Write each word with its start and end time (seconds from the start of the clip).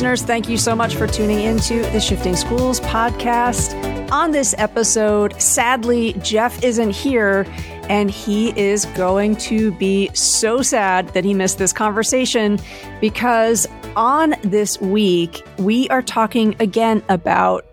listeners, 0.00 0.22
thank 0.22 0.48
you 0.48 0.56
so 0.56 0.74
much 0.74 0.94
for 0.94 1.06
tuning 1.06 1.40
into 1.40 1.82
the 1.90 2.00
Shifting 2.00 2.34
Schools 2.34 2.80
podcast. 2.80 4.10
On 4.10 4.30
this 4.30 4.54
episode, 4.56 5.38
sadly, 5.38 6.14
Jeff 6.22 6.64
isn't 6.64 6.92
here, 6.92 7.44
and 7.90 8.10
he 8.10 8.58
is 8.58 8.86
going 8.96 9.36
to 9.36 9.72
be 9.72 10.08
so 10.14 10.62
sad 10.62 11.08
that 11.08 11.22
he 11.22 11.34
missed 11.34 11.58
this 11.58 11.74
conversation 11.74 12.58
because 13.02 13.68
on 13.94 14.36
this 14.42 14.80
week, 14.80 15.46
we 15.58 15.86
are 15.90 16.00
talking 16.00 16.56
again 16.60 17.02
about 17.10 17.66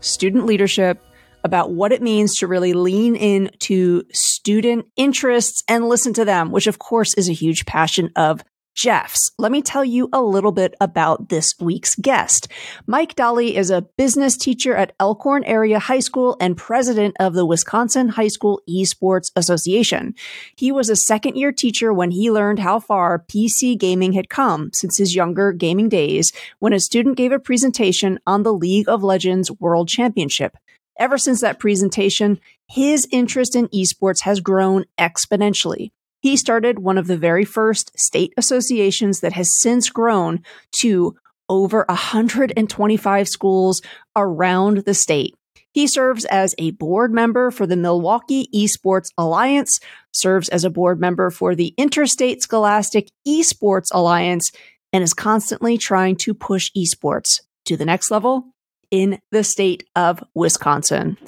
student 0.00 0.46
leadership, 0.46 0.98
about 1.44 1.72
what 1.72 1.92
it 1.92 2.00
means 2.00 2.36
to 2.36 2.46
really 2.46 2.72
lean 2.72 3.14
into 3.16 4.02
student 4.14 4.86
interests 4.96 5.62
and 5.68 5.90
listen 5.90 6.14
to 6.14 6.24
them, 6.24 6.52
which 6.52 6.68
of 6.68 6.78
course 6.78 7.12
is 7.18 7.28
a 7.28 7.34
huge 7.34 7.66
passion 7.66 8.10
of 8.16 8.42
Jeff's. 8.76 9.32
Let 9.38 9.50
me 9.50 9.62
tell 9.62 9.84
you 9.84 10.10
a 10.12 10.20
little 10.20 10.52
bit 10.52 10.74
about 10.82 11.30
this 11.30 11.54
week's 11.58 11.94
guest. 11.94 12.46
Mike 12.86 13.16
Dahle 13.16 13.54
is 13.54 13.70
a 13.70 13.86
business 13.96 14.36
teacher 14.36 14.76
at 14.76 14.92
Elkhorn 15.00 15.44
Area 15.44 15.78
High 15.78 16.00
School 16.00 16.36
and 16.40 16.58
president 16.58 17.16
of 17.18 17.32
the 17.32 17.46
Wisconsin 17.46 18.10
High 18.10 18.28
School 18.28 18.60
Esports 18.68 19.32
Association. 19.34 20.14
He 20.56 20.70
was 20.70 20.90
a 20.90 20.96
second 20.96 21.36
year 21.36 21.52
teacher 21.52 21.90
when 21.90 22.10
he 22.10 22.30
learned 22.30 22.58
how 22.58 22.78
far 22.78 23.18
PC 23.18 23.78
gaming 23.78 24.12
had 24.12 24.28
come 24.28 24.70
since 24.74 24.98
his 24.98 25.16
younger 25.16 25.52
gaming 25.52 25.88
days 25.88 26.30
when 26.58 26.74
a 26.74 26.78
student 26.78 27.16
gave 27.16 27.32
a 27.32 27.38
presentation 27.38 28.18
on 28.26 28.42
the 28.42 28.52
League 28.52 28.90
of 28.90 29.02
Legends 29.02 29.50
World 29.52 29.88
Championship. 29.88 30.54
Ever 30.98 31.16
since 31.16 31.40
that 31.40 31.58
presentation, 31.58 32.40
his 32.68 33.08
interest 33.10 33.56
in 33.56 33.68
esports 33.68 34.20
has 34.22 34.40
grown 34.40 34.84
exponentially. 34.98 35.92
He 36.20 36.36
started 36.36 36.78
one 36.78 36.98
of 36.98 37.06
the 37.06 37.16
very 37.16 37.44
first 37.44 37.98
state 37.98 38.32
associations 38.36 39.20
that 39.20 39.32
has 39.32 39.48
since 39.60 39.90
grown 39.90 40.42
to 40.80 41.16
over 41.48 41.84
125 41.88 43.28
schools 43.28 43.82
around 44.16 44.78
the 44.78 44.94
state. 44.94 45.34
He 45.72 45.86
serves 45.86 46.24
as 46.24 46.54
a 46.58 46.70
board 46.70 47.12
member 47.12 47.50
for 47.50 47.66
the 47.66 47.76
Milwaukee 47.76 48.48
Esports 48.54 49.10
Alliance, 49.18 49.78
serves 50.10 50.48
as 50.48 50.64
a 50.64 50.70
board 50.70 50.98
member 50.98 51.30
for 51.30 51.54
the 51.54 51.74
Interstate 51.76 52.42
Scholastic 52.42 53.10
Esports 53.28 53.88
Alliance, 53.92 54.50
and 54.92 55.04
is 55.04 55.12
constantly 55.12 55.76
trying 55.76 56.16
to 56.16 56.32
push 56.32 56.70
esports 56.74 57.40
to 57.66 57.76
the 57.76 57.84
next 57.84 58.10
level 58.10 58.54
in 58.90 59.18
the 59.32 59.44
state 59.44 59.84
of 59.94 60.24
Wisconsin. 60.34 61.18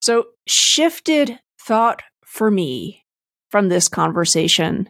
So, 0.00 0.28
shifted 0.46 1.38
thought 1.60 2.02
for 2.24 2.50
me 2.50 3.04
from 3.50 3.68
this 3.68 3.88
conversation 3.88 4.88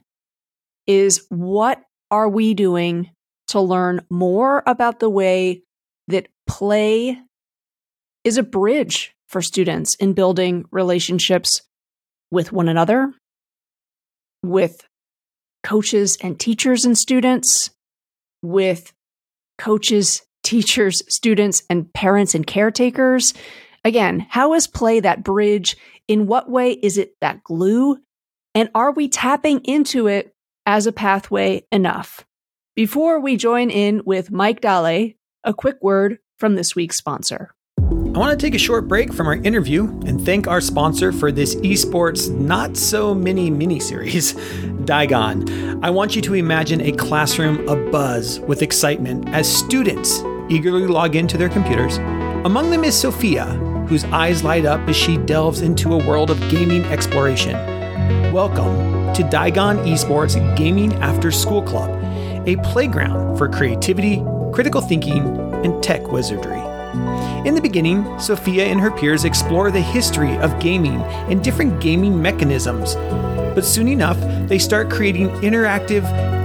is 0.87 1.25
what 1.29 1.83
are 2.11 2.29
we 2.29 2.55
doing 2.55 3.11
to 3.49 3.61
learn 3.61 4.05
more 4.11 4.63
about 4.67 5.01
the 5.01 5.11
way 5.11 5.63
that 6.09 6.29
play 6.47 7.19
is 8.25 8.39
a 8.39 8.43
bridge 8.43 9.15
for 9.29 9.43
students 9.43 9.95
in 9.97 10.15
building 10.15 10.65
relationships 10.71 11.63
with 12.31 12.53
one 12.53 12.69
another, 12.69 13.13
with 14.43 14.87
coaches 15.63 16.17
and 16.23 16.39
teachers 16.39 16.85
and 16.85 16.97
students, 16.97 17.71
with 18.43 18.93
coaches, 19.59 20.23
teachers, 20.43 21.03
students, 21.09 21.63
and 21.69 21.93
parents 21.93 22.35
and 22.35 22.47
caretakers. 22.47 23.35
Again, 23.85 24.27
how 24.29 24.55
is 24.55 24.67
play 24.67 25.01
that 25.01 25.23
bridge? 25.23 25.77
In 26.07 26.27
what 26.27 26.51
way 26.51 26.73
is 26.73 26.97
it 26.97 27.15
that 27.21 27.45
glue 27.45 27.99
and 28.59 28.69
are 28.75 28.91
we 28.91 29.07
tapping 29.09 29.61
into 29.61 30.09
it 30.09 30.35
as 30.67 30.89
a 30.89 30.93
pathway 30.93 31.65
enough? 31.71 32.27
Before 32.75 33.21
we 33.21 33.37
join 33.37 33.71
in 33.71 34.03
with 34.05 34.33
Mike 34.33 34.61
Dahle, 34.61 35.15
a 35.45 35.55
quick 35.55 35.77
word 35.81 36.19
from 36.39 36.57
this 36.57 36.75
week's 36.75 36.97
sponsor. 36.97 37.55
I 37.79 38.19
want 38.19 38.37
to 38.37 38.45
take 38.45 38.57
a 38.57 38.59
short 38.59 38.89
break 38.89 39.13
from 39.13 39.29
our 39.29 39.37
interview 39.37 39.85
and 40.07 40.21
thank 40.27 40.49
our 40.49 40.61
sponsor 40.61 41.13
for 41.13 41.31
this 41.31 41.55
esports 41.55 42.37
not 42.37 42.77
so 42.77 43.15
mini 43.15 43.49
mini 43.49 43.79
series, 43.79 44.33
Daigon. 44.85 45.85
I 45.85 45.91
want 45.91 46.17
you 46.17 46.23
to 46.23 46.35
imagine 46.35 46.81
a 46.81 46.91
classroom 46.91 47.59
abuzz 47.69 48.45
with 48.45 48.63
excitement 48.63 49.29
as 49.29 49.47
students 49.47 50.19
eagerly 50.49 50.89
log 50.89 51.15
into 51.15 51.39
their 51.39 51.49
computers. 51.49 51.99
Among 52.45 52.73
them 52.73 52.83
is 52.83 52.99
Sophia, 52.99 53.45
whose 53.87 54.03
eyes 54.07 54.43
light 54.43 54.65
up 54.65 54.81
as 54.89 54.97
she 54.97 55.17
delves 55.17 55.61
into 55.61 55.93
a 55.93 56.05
world 56.05 56.29
of 56.29 56.41
gaming 56.51 56.85
exploration. 56.87 57.78
Welcome 58.09 59.13
to 59.13 59.23
Daigon 59.23 59.77
Esports 59.85 60.57
Gaming 60.57 60.95
After 61.03 61.31
School 61.31 61.63
Club, 61.63 61.91
a 62.49 62.57
playground 62.57 63.37
for 63.37 63.51
creativity, 63.51 64.25
critical 64.51 64.81
thinking, 64.81 65.39
and 65.63 65.83
tech 65.83 66.11
wizardry. 66.11 66.59
In 67.47 67.55
the 67.55 67.61
beginning, 67.61 68.19
Sophia 68.19 68.65
and 68.65 68.81
her 68.81 68.91
peers 68.91 69.27
explore 69.27 69.71
the 69.71 69.83
history 69.83 70.39
of 70.39 70.59
gaming 70.59 71.03
and 71.29 71.45
different 71.45 71.83
gaming 71.83 72.23
mechanisms. 72.23 72.95
But 73.55 73.67
soon 73.67 73.89
enough, 73.89 74.19
they 74.49 74.59
start 74.59 74.89
creating 74.89 75.29
interactive 75.43 76.05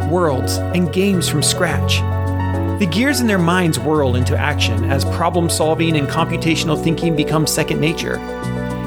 worlds 0.09 0.57
and 0.57 0.91
games 0.91 1.29
from 1.29 1.41
scratch. 1.41 2.00
The 2.81 2.90
gears 2.91 3.22
in 3.22 3.28
their 3.28 3.40
minds 3.40 3.79
whirl 3.79 4.18
into 4.18 4.38
action 4.38 4.91
as 4.91 5.06
problem 5.06 5.50
solving 5.50 5.96
and 5.96 6.09
computational 6.09 6.81
thinking 6.84 7.16
become 7.16 7.47
second 7.47 7.79
nature. 7.79 8.18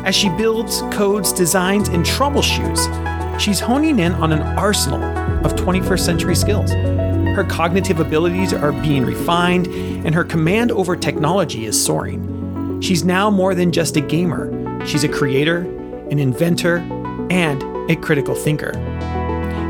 As 0.07 0.15
she 0.15 0.29
builds, 0.29 0.83
codes, 0.93 1.33
designs, 1.33 1.89
and 1.89 2.07
troubleshoots, 2.07 3.41
she's 3.41 3.59
honing 3.59 3.99
in 3.99 4.13
on 4.13 4.33
an 4.33 4.41
arsenal 4.57 5.03
of 5.45 5.57
21st 5.57 5.99
century 5.99 6.37
skills. 6.37 6.71
Her 6.71 7.45
cognitive 7.51 7.99
abilities 7.99 8.53
are 8.53 8.71
being 8.71 9.05
refined, 9.05 9.67
and 9.67 10.15
her 10.15 10.23
command 10.23 10.71
over 10.71 10.95
technology 10.95 11.67
is 11.67 11.85
soaring. 11.85 12.81
She's 12.81 13.03
now 13.03 13.31
more 13.31 13.57
than 13.57 13.73
just 13.73 13.97
a 13.97 14.01
gamer, 14.01 14.87
she's 14.87 15.03
a 15.03 15.09
creator, 15.09 15.63
an 16.09 16.21
inventor, 16.21 16.77
and 17.29 17.65
a 17.91 17.97
critical 17.97 18.37
thinker. 18.37 18.71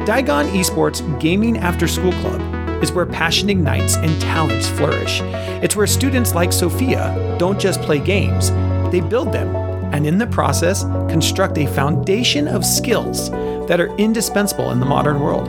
Daigon 0.04 0.48
Esports 0.48 1.18
Gaming 1.18 1.56
After 1.56 1.88
School 1.88 2.12
Club 2.12 2.82
is 2.82 2.92
where 2.92 3.06
passion 3.06 3.48
ignites 3.48 3.96
and 3.96 4.20
talents 4.20 4.68
flourish. 4.68 5.22
It's 5.62 5.76
where 5.76 5.86
students 5.86 6.34
like 6.34 6.52
Sophia 6.52 7.36
don't 7.38 7.58
just 7.58 7.80
play 7.80 8.00
games, 8.00 8.50
they 8.92 9.00
build 9.00 9.32
them 9.32 9.65
and 9.96 10.06
in 10.06 10.18
the 10.18 10.26
process, 10.26 10.84
construct 11.08 11.56
a 11.56 11.66
foundation 11.66 12.46
of 12.46 12.66
skills 12.66 13.30
that 13.66 13.80
are 13.80 13.96
indispensable 13.96 14.70
in 14.70 14.78
the 14.78 14.84
modern 14.84 15.20
world. 15.20 15.48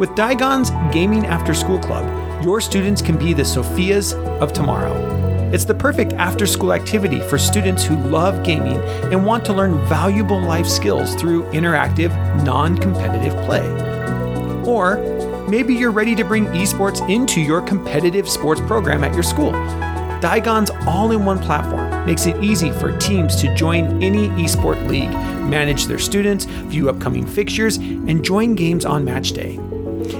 With 0.00 0.14
Daigon's 0.14 0.70
Gaming 0.94 1.26
After 1.26 1.52
School 1.52 1.78
Club, 1.78 2.42
your 2.42 2.62
students 2.62 3.02
can 3.02 3.18
be 3.18 3.34
the 3.34 3.44
Sophias 3.44 4.14
of 4.40 4.54
tomorrow. 4.54 4.94
It's 5.52 5.66
the 5.66 5.74
perfect 5.74 6.14
after 6.14 6.46
school 6.46 6.72
activity 6.72 7.20
for 7.20 7.36
students 7.36 7.84
who 7.84 7.96
love 7.96 8.42
gaming 8.42 8.80
and 9.12 9.26
want 9.26 9.44
to 9.44 9.52
learn 9.52 9.86
valuable 9.88 10.40
life 10.40 10.66
skills 10.66 11.14
through 11.16 11.42
interactive, 11.50 12.12
non 12.42 12.78
competitive 12.78 13.34
play. 13.44 13.66
Or 14.64 14.96
maybe 15.50 15.74
you're 15.74 15.90
ready 15.90 16.14
to 16.14 16.24
bring 16.24 16.46
esports 16.46 17.06
into 17.10 17.42
your 17.42 17.60
competitive 17.60 18.26
sports 18.26 18.62
program 18.62 19.04
at 19.04 19.12
your 19.12 19.22
school. 19.22 19.52
Daigon's 20.20 20.70
all 20.86 21.12
in 21.12 21.26
one 21.26 21.38
platform 21.38 21.89
makes 22.06 22.26
it 22.26 22.42
easy 22.42 22.70
for 22.70 22.96
teams 22.98 23.36
to 23.36 23.54
join 23.54 24.02
any 24.02 24.28
esport 24.42 24.86
league, 24.88 25.10
manage 25.48 25.86
their 25.86 25.98
students, 25.98 26.44
view 26.44 26.88
upcoming 26.88 27.26
fixtures, 27.26 27.76
and 27.76 28.24
join 28.24 28.54
games 28.54 28.84
on 28.84 29.04
match 29.04 29.32
day. 29.32 29.58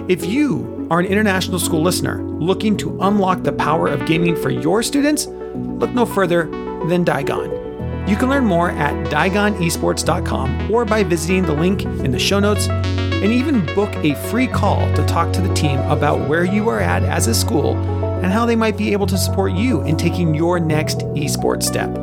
If 0.08 0.24
you 0.24 0.88
are 0.90 1.00
an 1.00 1.06
international 1.06 1.58
school 1.58 1.82
listener 1.82 2.22
looking 2.22 2.76
to 2.78 2.98
unlock 3.00 3.42
the 3.42 3.52
power 3.52 3.88
of 3.88 4.06
gaming 4.06 4.34
for 4.36 4.50
your 4.50 4.82
students, 4.82 5.26
look 5.26 5.90
no 5.90 6.04
further 6.04 6.44
than 6.88 7.04
Daigon. 7.04 7.60
You 8.08 8.16
can 8.16 8.28
learn 8.28 8.44
more 8.44 8.70
at 8.70 8.94
daigonesports.com 9.06 10.72
or 10.72 10.84
by 10.84 11.04
visiting 11.04 11.44
the 11.44 11.52
link 11.52 11.84
in 11.84 12.10
the 12.10 12.18
show 12.18 12.40
notes 12.40 12.68
and 12.68 13.32
even 13.32 13.64
book 13.74 13.94
a 13.96 14.14
free 14.30 14.46
call 14.46 14.80
to 14.94 15.04
talk 15.06 15.32
to 15.34 15.40
the 15.40 15.52
team 15.54 15.78
about 15.80 16.28
where 16.28 16.44
you 16.44 16.68
are 16.68 16.80
at 16.80 17.02
as 17.02 17.26
a 17.26 17.34
school 17.34 17.74
and 18.22 18.32
how 18.32 18.46
they 18.46 18.56
might 18.56 18.76
be 18.76 18.92
able 18.92 19.06
to 19.06 19.18
support 19.18 19.52
you 19.52 19.82
in 19.82 19.96
taking 19.96 20.34
your 20.34 20.60
next 20.60 20.98
esports 21.14 21.64
step. 21.64 21.94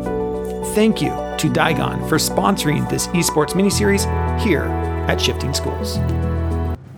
Thank 0.73 1.01
you 1.01 1.09
to 1.37 1.49
Daigon 1.51 2.07
for 2.07 2.17
sponsoring 2.17 2.89
this 2.89 3.07
esports 3.07 3.51
miniseries 3.51 4.05
here 4.39 4.63
at 5.07 5.19
Shifting 5.21 5.53
Schools. 5.53 5.97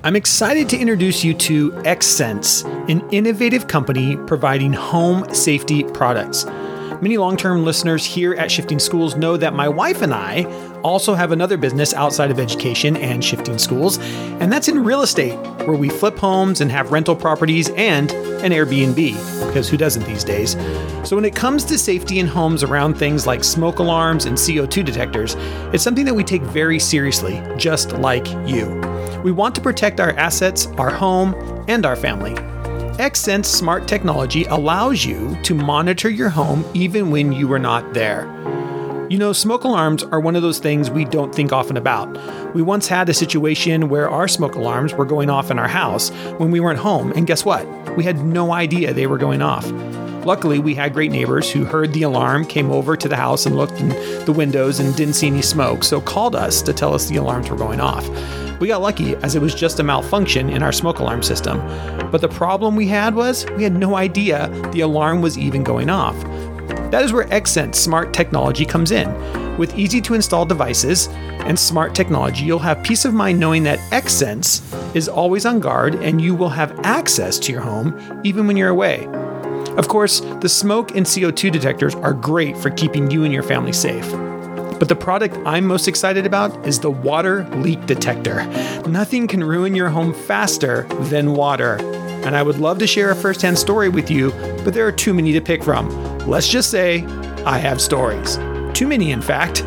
I'm 0.02 0.16
excited 0.16 0.70
to 0.70 0.78
introduce 0.78 1.24
you 1.24 1.34
to 1.34 1.72
XSense, 1.72 2.64
an 2.90 3.08
innovative 3.12 3.68
company 3.68 4.16
providing 4.16 4.72
home 4.72 5.34
safety 5.34 5.84
products. 5.84 6.46
Many 7.02 7.18
long 7.18 7.38
term 7.38 7.64
listeners 7.64 8.06
here 8.06 8.34
at 8.36 8.52
Shifting 8.52 8.80
Schools 8.80 9.16
know 9.16 9.38
that 9.38 9.54
my 9.54 9.70
wife 9.70 10.02
and 10.02 10.14
I 10.14 10.44
also 10.84 11.14
have 11.14 11.32
another 11.32 11.58
business 11.58 11.94
outside 11.94 12.32
of 12.32 12.40
education 12.40 12.98
and 12.98 13.24
Shifting 13.24 13.58
Schools, 13.58 13.98
and 14.40 14.52
that's 14.52 14.68
in 14.68 14.84
real 14.84 15.02
estate, 15.02 15.38
where 15.66 15.76
we 15.76 15.90
flip 15.90 16.18
homes 16.18 16.62
and 16.62 16.72
have 16.72 16.92
rental 16.92 17.16
properties 17.16 17.70
and 17.72 18.12
an 18.12 18.52
Airbnb, 18.52 19.48
because 19.48 19.70
who 19.70 19.78
doesn't 19.78 20.06
these 20.06 20.24
days? 20.24 20.52
So, 21.04 21.16
when 21.16 21.26
it 21.26 21.36
comes 21.36 21.66
to 21.66 21.78
safety 21.78 22.20
in 22.20 22.28
homes 22.28 22.64
around 22.64 22.96
things 22.96 23.28
like 23.28 23.44
smoke 23.44 23.80
alarms 23.80 24.26
and 24.26 24.38
CO2 24.38 24.86
detectors, 24.86 25.36
it's 25.74 25.84
something 25.84 26.06
that 26.06 26.14
we 26.14 26.24
take 26.24 26.42
very 26.44 26.80
seriously, 26.80 27.42
just 27.58 27.92
like 27.94 28.28
you. 28.48 28.80
We 29.24 29.32
want 29.32 29.56
to 29.56 29.62
protect 29.62 30.00
our 30.00 30.12
assets, 30.12 30.68
our 30.78 30.90
home, 30.90 31.36
and 31.68 31.86
our 31.86 31.96
family. 31.96 32.36
XSense 33.00 33.46
smart 33.46 33.88
technology 33.88 34.44
allows 34.46 35.06
you 35.06 35.38
to 35.44 35.56
monitor 35.56 36.10
your 36.10 36.28
home 36.28 36.66
even 36.74 37.12
when 37.12 37.32
you 37.32 37.52
are 37.54 37.60
not 37.60 37.94
there. 37.94 38.28
You 39.10 39.18
know, 39.18 39.34
smoke 39.34 39.64
alarms 39.64 40.04
are 40.04 40.20
one 40.20 40.36
of 40.36 40.44
those 40.44 40.60
things 40.60 40.92
we 40.92 41.04
don't 41.04 41.34
think 41.34 41.52
often 41.52 41.78
about. 41.78 42.16
We 42.54 42.62
once 42.62 42.88
had 42.88 43.10
a 43.10 43.14
situation 43.16 43.90
where 43.90 44.08
our 44.08 44.28
smoke 44.28 44.54
alarms 44.54 44.94
were 44.94 45.04
going 45.04 45.32
off 45.32 45.50
in 45.50 45.58
our 45.58 45.68
house 45.68 46.12
when 46.38 46.52
we 46.52 46.60
weren't 46.60 46.78
home, 46.78 47.12
and 47.14 47.26
guess 47.26 47.44
what? 47.44 47.68
We 47.98 48.04
had 48.04 48.24
no 48.24 48.54
idea 48.54 48.94
they 48.94 49.08
were 49.08 49.18
going 49.18 49.42
off. 49.42 49.66
Luckily, 50.28 50.60
we 50.60 50.76
had 50.76 50.94
great 50.94 51.10
neighbors 51.10 51.50
who 51.50 51.66
heard 51.66 51.94
the 51.94 52.04
alarm, 52.04 52.46
came 52.46 52.70
over 52.70 52.96
to 52.96 53.10
the 53.10 53.16
house 53.16 53.48
and 53.48 53.56
looked 53.56 53.80
in 53.80 53.90
the 54.26 54.32
windows 54.32 54.80
and 54.80 54.96
didn't 54.96 55.16
see 55.16 55.26
any 55.26 55.42
smoke, 55.42 55.84
so 55.84 56.00
called 56.00 56.36
us 56.36 56.62
to 56.62 56.72
tell 56.72 56.94
us 56.94 57.10
the 57.10 57.16
alarms 57.16 57.50
were 57.50 57.58
going 57.58 57.82
off. 57.82 58.08
We 58.60 58.68
got 58.68 58.82
lucky 58.82 59.16
as 59.16 59.34
it 59.34 59.42
was 59.42 59.56
just 59.56 59.80
a 59.80 59.84
malfunction 59.84 60.50
in 60.50 60.62
our 60.62 60.74
smoke 60.74 61.00
alarm 61.00 61.24
system. 61.24 61.60
But 62.12 62.22
the 62.22 62.28
problem 62.28 62.76
we 62.76 62.88
had 62.88 63.16
was 63.16 63.50
we 63.52 63.64
had 63.64 63.74
no 63.74 63.96
idea 63.96 64.50
the 64.72 64.82
alarm 64.82 65.22
was 65.24 65.36
even 65.38 65.64
going 65.64 65.90
off. 65.90 66.16
That 66.92 67.04
is 67.04 67.14
where 67.14 67.26
XSense 67.26 67.76
smart 67.76 68.14
technology 68.14 68.66
comes 68.66 68.92
in. 68.92 69.58
With 69.58 69.78
easy 69.78 70.02
to 70.02 70.14
install 70.14 70.46
devices 70.46 71.08
and 71.42 71.60
smart 71.60 71.94
technology, 71.94 72.46
you'll 72.46 72.60
have 72.60 72.82
peace 72.84 73.06
of 73.06 73.14
mind 73.14 73.40
knowing 73.40 73.64
that 73.64 73.80
XSense 73.92 74.64
is 74.96 75.08
always 75.08 75.46
on 75.46 75.60
guard 75.60 75.96
and 75.96 76.20
you 76.20 76.34
will 76.34 76.50
have 76.50 76.80
access 76.84 77.38
to 77.40 77.52
your 77.52 77.62
home 77.62 78.22
even 78.24 78.48
when 78.48 78.58
you're 78.58 78.70
away. 78.70 79.08
Of 79.78 79.88
course, 79.88 80.22
the 80.42 80.50
smoke 80.50 80.96
and 80.96 81.06
CO2 81.06 81.52
detectors 81.52 81.94
are 81.96 82.14
great 82.14 82.58
for 82.58 82.70
keeping 82.72 83.12
you 83.12 83.24
and 83.24 83.32
your 83.32 83.44
family 83.44 83.74
safe. 83.74 84.10
But 84.80 84.88
the 84.88 84.96
product 84.96 85.38
I'm 85.46 85.66
most 85.66 85.88
excited 85.88 86.26
about 86.26 86.66
is 86.66 86.80
the 86.80 86.90
water 86.90 87.44
leak 87.58 87.86
detector. 87.86 88.46
Nothing 88.88 89.28
can 89.28 89.44
ruin 89.44 89.76
your 89.76 89.90
home 89.90 90.14
faster 90.14 90.84
than 91.10 91.34
water. 91.34 91.76
And 92.26 92.36
I 92.36 92.42
would 92.42 92.58
love 92.58 92.80
to 92.80 92.88
share 92.88 93.12
a 93.12 93.16
firsthand 93.16 93.60
story 93.60 93.90
with 93.90 94.10
you, 94.10 94.32
but 94.64 94.74
there 94.74 94.88
are 94.88 94.92
too 94.92 95.14
many 95.14 95.34
to 95.34 95.42
pick 95.42 95.64
from. 95.64 95.90
Let's 96.28 96.48
just 96.48 96.70
say 96.72 97.04
I 97.46 97.58
have 97.58 97.82
stories. 97.82 98.38
Too 98.74 98.88
many, 98.88 99.12
in 99.12 99.22
fact. 99.22 99.64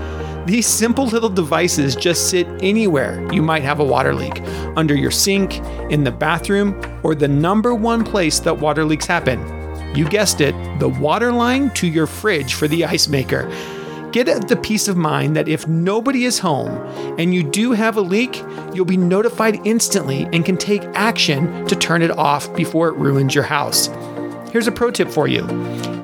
These 0.46 0.66
simple 0.66 1.06
little 1.06 1.28
devices 1.28 1.94
just 1.94 2.28
sit 2.28 2.48
anywhere 2.62 3.32
you 3.32 3.42
might 3.42 3.62
have 3.62 3.78
a 3.78 3.84
water 3.84 4.12
leak 4.12 4.42
under 4.76 4.94
your 4.94 5.10
sink, 5.10 5.58
in 5.90 6.02
the 6.02 6.10
bathroom, 6.10 6.80
or 7.02 7.14
the 7.14 7.28
number 7.28 7.74
one 7.74 8.04
place 8.04 8.40
that 8.40 8.58
water 8.58 8.84
leaks 8.84 9.06
happen. 9.06 9.40
You 9.94 10.08
guessed 10.08 10.40
it, 10.40 10.54
the 10.80 10.88
water 10.88 11.30
line 11.30 11.70
to 11.74 11.86
your 11.86 12.06
fridge 12.06 12.54
for 12.54 12.66
the 12.66 12.84
ice 12.84 13.08
maker. 13.08 13.48
Get 14.10 14.48
the 14.48 14.56
peace 14.56 14.88
of 14.88 14.96
mind 14.96 15.36
that 15.36 15.48
if 15.48 15.66
nobody 15.68 16.24
is 16.24 16.38
home 16.38 16.76
and 17.18 17.34
you 17.34 17.42
do 17.42 17.72
have 17.72 17.96
a 17.96 18.00
leak, 18.00 18.42
you'll 18.74 18.84
be 18.84 18.96
notified 18.96 19.66
instantly 19.66 20.24
and 20.32 20.44
can 20.44 20.56
take 20.56 20.82
action 20.94 21.66
to 21.66 21.76
turn 21.76 22.02
it 22.02 22.10
off 22.10 22.54
before 22.54 22.88
it 22.88 22.94
ruins 22.96 23.34
your 23.34 23.44
house. 23.44 23.88
Here's 24.52 24.66
a 24.66 24.72
pro 24.72 24.90
tip 24.90 25.08
for 25.08 25.26
you. 25.26 25.46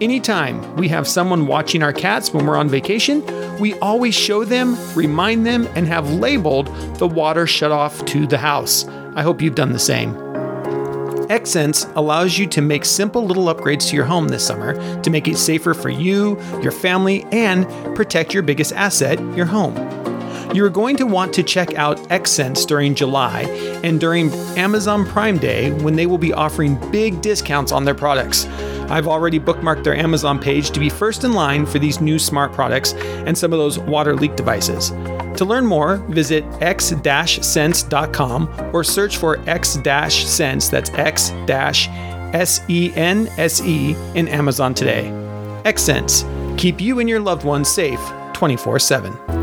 Anytime 0.01 0.75
we 0.77 0.89
have 0.89 1.07
someone 1.07 1.47
watching 1.47 1.83
our 1.83 1.93
cats 1.93 2.33
when 2.33 2.47
we're 2.47 2.57
on 2.57 2.67
vacation, 2.71 3.23
we 3.59 3.75
always 3.81 4.15
show 4.15 4.43
them, 4.43 4.75
remind 4.95 5.45
them, 5.45 5.69
and 5.75 5.87
have 5.87 6.11
labeled 6.15 6.69
the 6.97 7.07
water 7.07 7.47
shut 7.47 7.73
off 7.73 8.03
to 8.07 8.27
the 8.27 8.39
house. 8.39 8.89
I 9.15 9.23
hope 9.23 9.43
you've 9.43 9.55
done 9.55 9.75
the 9.75 9.79
same. 9.79 10.15
XSense 11.29 11.95
allows 11.95 12.39
you 12.39 12.47
to 12.47 12.63
make 12.63 12.87
simple 12.87 13.23
little 13.23 13.55
upgrades 13.55 13.91
to 13.91 13.97
your 13.97 14.07
home 14.07 14.29
this 14.29 14.47
summer 14.47 15.03
to 15.03 15.11
make 15.11 15.29
it 15.29 15.37
safer 15.37 15.75
for 15.75 15.91
you, 15.91 16.41
your 16.63 16.73
family, 16.73 17.27
and 17.31 17.67
protect 17.95 18.33
your 18.33 18.43
biggest 18.43 18.73
asset, 18.73 19.21
your 19.37 19.45
home. 19.45 19.75
You're 20.55 20.71
going 20.71 20.97
to 20.97 21.05
want 21.07 21.35
to 21.35 21.43
check 21.43 21.75
out 21.75 21.99
XSense 22.09 22.67
during 22.67 22.95
July 22.95 23.43
and 23.85 24.01
during 24.01 24.31
Amazon 24.57 25.05
Prime 25.05 25.37
Day 25.37 25.71
when 25.83 25.95
they 25.95 26.07
will 26.07 26.17
be 26.17 26.33
offering 26.33 26.77
big 26.91 27.21
discounts 27.21 27.71
on 27.71 27.85
their 27.85 27.95
products. 27.95 28.47
I've 28.91 29.07
already 29.07 29.39
bookmarked 29.39 29.85
their 29.85 29.95
Amazon 29.95 30.39
page 30.39 30.71
to 30.71 30.81
be 30.81 30.89
first 30.89 31.25
in 31.25 31.35
line 31.35 31.67
for 31.67 31.79
these 31.79 32.01
new 32.01 32.19
smart 32.19 32.53
products 32.53 32.95
and 32.95 33.37
some 33.37 33.53
of 33.53 33.59
those 33.59 33.79
water 33.79 34.17
leak 34.17 34.37
devices. 34.37 34.89
To 35.37 35.45
learn 35.45 35.67
more, 35.67 35.99
visit 36.09 36.45
x-sense.com 36.63 38.49
or 38.73 38.83
search 38.83 39.19
for 39.19 39.39
x-sense, 39.47 40.69
that's 40.71 40.91
x-s-e-n-s-e 40.91 41.57
in 44.15 44.29
Amazon 44.29 44.75
today. 44.75 45.05
XSense, 45.65 46.59
keep 46.59 46.81
you 46.81 47.01
and 47.01 47.09
your 47.09 47.21
loved 47.21 47.45
ones 47.45 47.69
safe 47.69 48.01
24/7. 48.33 49.38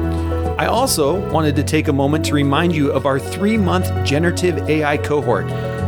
I 0.58 0.68
also 0.68 1.30
wanted 1.32 1.56
to 1.58 1.64
take 1.64 1.88
a 1.88 1.94
moment 1.94 2.26
to 2.26 2.34
remind 2.34 2.74
you 2.74 2.92
of 2.92 3.06
our 3.06 3.20
3-month 3.20 4.06
generative 4.06 4.70
AI 4.70 4.98
cohort 4.98 5.46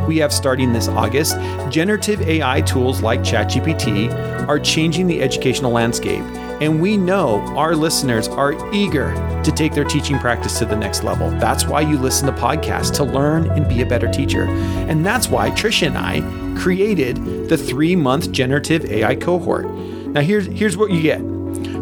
we 0.07 0.17
have 0.17 0.31
starting 0.31 0.71
this 0.71 0.87
August, 0.87 1.35
generative 1.69 2.21
AI 2.21 2.61
tools 2.61 3.01
like 3.01 3.19
ChatGPT 3.19 4.47
are 4.47 4.57
changing 4.57 5.05
the 5.05 5.21
educational 5.21 5.71
landscape. 5.71 6.23
And 6.61 6.81
we 6.81 6.97
know 6.97 7.41
our 7.55 7.75
listeners 7.75 8.27
are 8.29 8.53
eager 8.73 9.13
to 9.43 9.51
take 9.51 9.73
their 9.73 9.83
teaching 9.83 10.17
practice 10.17 10.57
to 10.59 10.65
the 10.65 10.75
next 10.75 11.03
level. 11.03 11.29
That's 11.31 11.67
why 11.67 11.81
you 11.81 11.97
listen 11.97 12.25
to 12.27 12.31
podcasts 12.41 12.95
to 12.95 13.03
learn 13.03 13.51
and 13.51 13.67
be 13.67 13.81
a 13.81 13.85
better 13.85 14.07
teacher. 14.07 14.45
And 14.45 15.05
that's 15.05 15.27
why 15.27 15.51
Trisha 15.51 15.87
and 15.87 15.97
I 15.97 16.21
created 16.57 17.17
the 17.49 17.57
three 17.57 17.95
month 17.95 18.31
generative 18.31 18.85
AI 18.85 19.15
cohort. 19.15 19.65
Now, 19.67 20.21
here's, 20.21 20.47
here's 20.47 20.77
what 20.77 20.89
you 20.89 21.01
get 21.01 21.19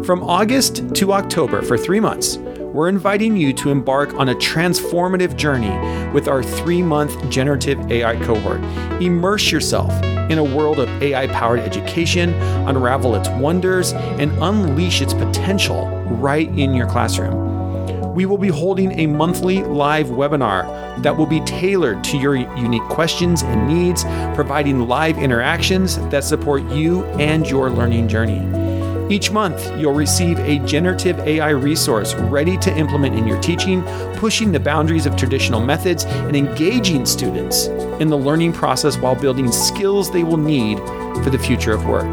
from 0.04 0.22
August 0.22 0.94
to 0.96 1.12
October 1.12 1.62
for 1.62 1.78
three 1.78 2.00
months 2.00 2.38
we're 2.76 2.90
inviting 2.90 3.38
you 3.38 3.54
to 3.54 3.70
embark 3.70 4.12
on 4.16 4.28
a 4.28 4.34
transformative 4.34 5.34
journey 5.34 5.72
with 6.12 6.28
our 6.28 6.42
three 6.42 6.82
month 6.82 7.30
generative 7.30 7.90
AI 7.90 8.16
cohort. 8.16 8.60
Immerse 9.00 9.50
yourself 9.50 9.90
in 10.30 10.36
a 10.36 10.44
world 10.44 10.78
of 10.78 10.88
AI 11.02 11.26
powered 11.28 11.60
education, 11.60 12.34
unravel 12.68 13.14
its 13.14 13.30
wonders, 13.30 13.94
and 13.94 14.30
unleash 14.42 15.00
its 15.00 15.14
potential 15.14 15.88
right 16.20 16.48
in 16.50 16.74
your 16.74 16.86
classroom. 16.86 18.14
We 18.14 18.26
will 18.26 18.36
be 18.36 18.48
holding 18.48 18.98
a 18.98 19.06
monthly 19.06 19.62
live 19.62 20.08
webinar 20.08 21.02
that 21.02 21.16
will 21.16 21.26
be 21.26 21.40
tailored 21.40 22.04
to 22.04 22.18
your 22.18 22.36
unique 22.36 22.84
questions 22.90 23.42
and 23.42 23.66
needs, 23.66 24.04
providing 24.34 24.86
live 24.86 25.16
interactions 25.16 25.96
that 26.10 26.24
support 26.24 26.62
you 26.64 27.04
and 27.18 27.48
your 27.48 27.70
learning 27.70 28.08
journey. 28.08 28.65
Each 29.08 29.30
month, 29.30 29.70
you'll 29.78 29.94
receive 29.94 30.38
a 30.40 30.58
generative 30.60 31.20
AI 31.20 31.50
resource 31.50 32.14
ready 32.14 32.56
to 32.58 32.76
implement 32.76 33.14
in 33.14 33.24
your 33.24 33.40
teaching, 33.40 33.84
pushing 34.16 34.50
the 34.50 34.58
boundaries 34.58 35.06
of 35.06 35.14
traditional 35.14 35.60
methods 35.60 36.04
and 36.04 36.34
engaging 36.34 37.06
students 37.06 37.66
in 38.00 38.08
the 38.08 38.18
learning 38.18 38.52
process 38.52 38.98
while 38.98 39.14
building 39.14 39.52
skills 39.52 40.10
they 40.10 40.24
will 40.24 40.36
need 40.36 40.78
for 41.22 41.30
the 41.30 41.38
future 41.38 41.72
of 41.72 41.86
work. 41.86 42.12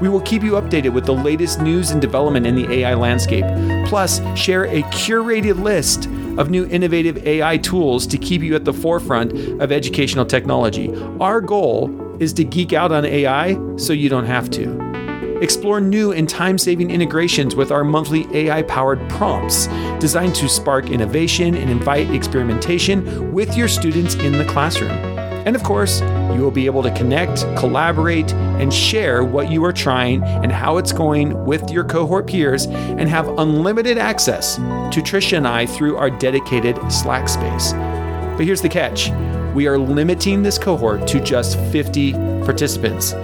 We 0.00 0.08
will 0.08 0.20
keep 0.20 0.44
you 0.44 0.52
updated 0.52 0.92
with 0.92 1.04
the 1.04 1.14
latest 1.14 1.60
news 1.60 1.90
and 1.90 2.00
development 2.00 2.46
in 2.46 2.54
the 2.54 2.72
AI 2.72 2.94
landscape, 2.94 3.44
plus, 3.88 4.20
share 4.38 4.66
a 4.66 4.82
curated 4.82 5.62
list 5.62 6.06
of 6.38 6.48
new 6.48 6.66
innovative 6.66 7.26
AI 7.26 7.58
tools 7.58 8.06
to 8.06 8.18
keep 8.18 8.40
you 8.40 8.54
at 8.54 8.64
the 8.64 8.72
forefront 8.72 9.32
of 9.60 9.72
educational 9.72 10.26
technology. 10.26 10.94
Our 11.20 11.40
goal 11.40 12.16
is 12.20 12.32
to 12.34 12.44
geek 12.44 12.72
out 12.72 12.92
on 12.92 13.04
AI 13.04 13.58
so 13.76 13.92
you 13.92 14.08
don't 14.08 14.26
have 14.26 14.48
to. 14.50 14.93
Explore 15.40 15.80
new 15.80 16.12
and 16.12 16.28
time 16.28 16.58
saving 16.58 16.90
integrations 16.90 17.56
with 17.56 17.72
our 17.72 17.82
monthly 17.82 18.26
AI 18.32 18.62
powered 18.62 19.00
prompts 19.10 19.66
designed 19.98 20.34
to 20.36 20.48
spark 20.48 20.90
innovation 20.90 21.56
and 21.56 21.70
invite 21.70 22.08
experimentation 22.10 23.32
with 23.32 23.56
your 23.56 23.66
students 23.66 24.14
in 24.14 24.32
the 24.32 24.44
classroom. 24.44 24.92
And 25.44 25.56
of 25.56 25.62
course, 25.62 26.00
you 26.00 26.40
will 26.40 26.50
be 26.50 26.66
able 26.66 26.82
to 26.84 26.90
connect, 26.94 27.40
collaborate, 27.56 28.32
and 28.32 28.72
share 28.72 29.24
what 29.24 29.50
you 29.50 29.64
are 29.64 29.72
trying 29.72 30.22
and 30.22 30.50
how 30.50 30.78
it's 30.78 30.92
going 30.92 31.44
with 31.44 31.68
your 31.70 31.84
cohort 31.84 32.26
peers 32.28 32.66
and 32.66 33.08
have 33.08 33.28
unlimited 33.38 33.98
access 33.98 34.56
to 34.56 35.02
Trisha 35.02 35.36
and 35.36 35.48
I 35.48 35.66
through 35.66 35.96
our 35.96 36.10
dedicated 36.10 36.76
Slack 36.90 37.28
space. 37.28 37.72
But 37.72 38.46
here's 38.46 38.62
the 38.62 38.68
catch 38.68 39.10
we 39.54 39.66
are 39.68 39.78
limiting 39.78 40.42
this 40.42 40.58
cohort 40.58 41.06
to 41.08 41.20
just 41.20 41.58
50 41.70 42.12
participants. 42.44 43.14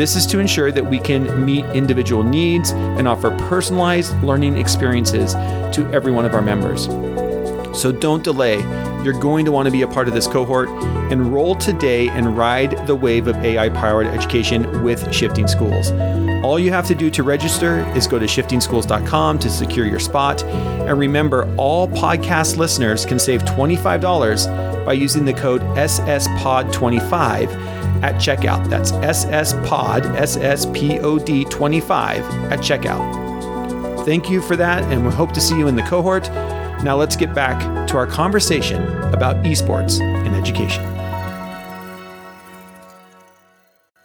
This 0.00 0.16
is 0.16 0.24
to 0.28 0.38
ensure 0.38 0.72
that 0.72 0.86
we 0.86 0.98
can 0.98 1.44
meet 1.44 1.66
individual 1.74 2.22
needs 2.22 2.70
and 2.70 3.06
offer 3.06 3.36
personalized 3.48 4.14
learning 4.22 4.56
experiences 4.56 5.34
to 5.34 5.86
every 5.92 6.10
one 6.10 6.24
of 6.24 6.32
our 6.32 6.40
members. 6.40 6.84
So 7.78 7.92
don't 7.92 8.24
delay. 8.24 8.60
You're 9.04 9.20
going 9.20 9.44
to 9.44 9.52
want 9.52 9.66
to 9.66 9.70
be 9.70 9.82
a 9.82 9.86
part 9.86 10.08
of 10.08 10.14
this 10.14 10.26
cohort. 10.26 10.70
Enroll 11.12 11.54
today 11.54 12.08
and 12.08 12.34
ride 12.34 12.86
the 12.86 12.96
wave 12.96 13.26
of 13.26 13.36
AI 13.44 13.68
powered 13.68 14.06
education 14.06 14.82
with 14.82 15.12
Shifting 15.12 15.46
Schools. 15.46 15.90
All 16.42 16.58
you 16.58 16.72
have 16.72 16.86
to 16.86 16.94
do 16.94 17.10
to 17.10 17.22
register 17.22 17.80
is 17.94 18.06
go 18.06 18.18
to 18.18 18.24
shiftingschools.com 18.24 19.38
to 19.38 19.50
secure 19.50 19.84
your 19.84 20.00
spot. 20.00 20.42
And 20.44 20.98
remember, 20.98 21.54
all 21.56 21.88
podcast 21.88 22.56
listeners 22.56 23.04
can 23.04 23.18
save 23.18 23.42
$25 23.42 24.86
by 24.86 24.94
using 24.94 25.26
the 25.26 25.34
code 25.34 25.60
SSPOD25 25.60 27.69
at 28.02 28.16
checkout. 28.16 28.68
That's 28.68 28.92
SSPOD, 28.92 30.02
SSPOD 30.16 31.50
25 31.50 32.24
at 32.52 32.60
checkout. 32.60 34.04
Thank 34.04 34.30
you 34.30 34.40
for 34.40 34.56
that, 34.56 34.82
and 34.84 35.04
we 35.04 35.12
hope 35.12 35.32
to 35.32 35.40
see 35.40 35.58
you 35.58 35.68
in 35.68 35.76
the 35.76 35.82
cohort. 35.82 36.30
Now 36.82 36.96
let's 36.96 37.16
get 37.16 37.34
back 37.34 37.86
to 37.88 37.96
our 37.96 38.06
conversation 38.06 38.82
about 39.12 39.36
esports 39.44 40.00
and 40.00 40.34
education. 40.34 40.84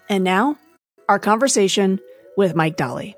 And 0.09 0.23
now, 0.23 0.57
our 1.09 1.19
conversation 1.19 1.99
with 2.37 2.55
Mike 2.55 2.77
Dahle. 2.77 3.15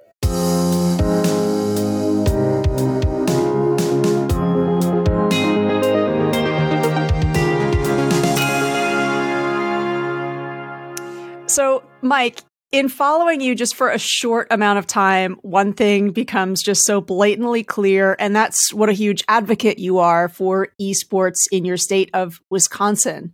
So, 11.57 11.81
Mike, 12.03 12.43
in 12.71 12.87
following 12.87 13.41
you 13.41 13.55
just 13.55 13.73
for 13.73 13.89
a 13.89 13.97
short 13.97 14.45
amount 14.51 14.77
of 14.77 14.85
time, 14.85 15.37
one 15.41 15.73
thing 15.73 16.11
becomes 16.11 16.61
just 16.61 16.85
so 16.85 17.01
blatantly 17.01 17.63
clear, 17.63 18.15
and 18.19 18.35
that's 18.35 18.71
what 18.71 18.89
a 18.89 18.93
huge 18.93 19.23
advocate 19.27 19.79
you 19.79 19.97
are 19.97 20.29
for 20.29 20.67
esports 20.79 21.47
in 21.51 21.65
your 21.65 21.75
state 21.75 22.11
of 22.13 22.39
Wisconsin. 22.51 23.33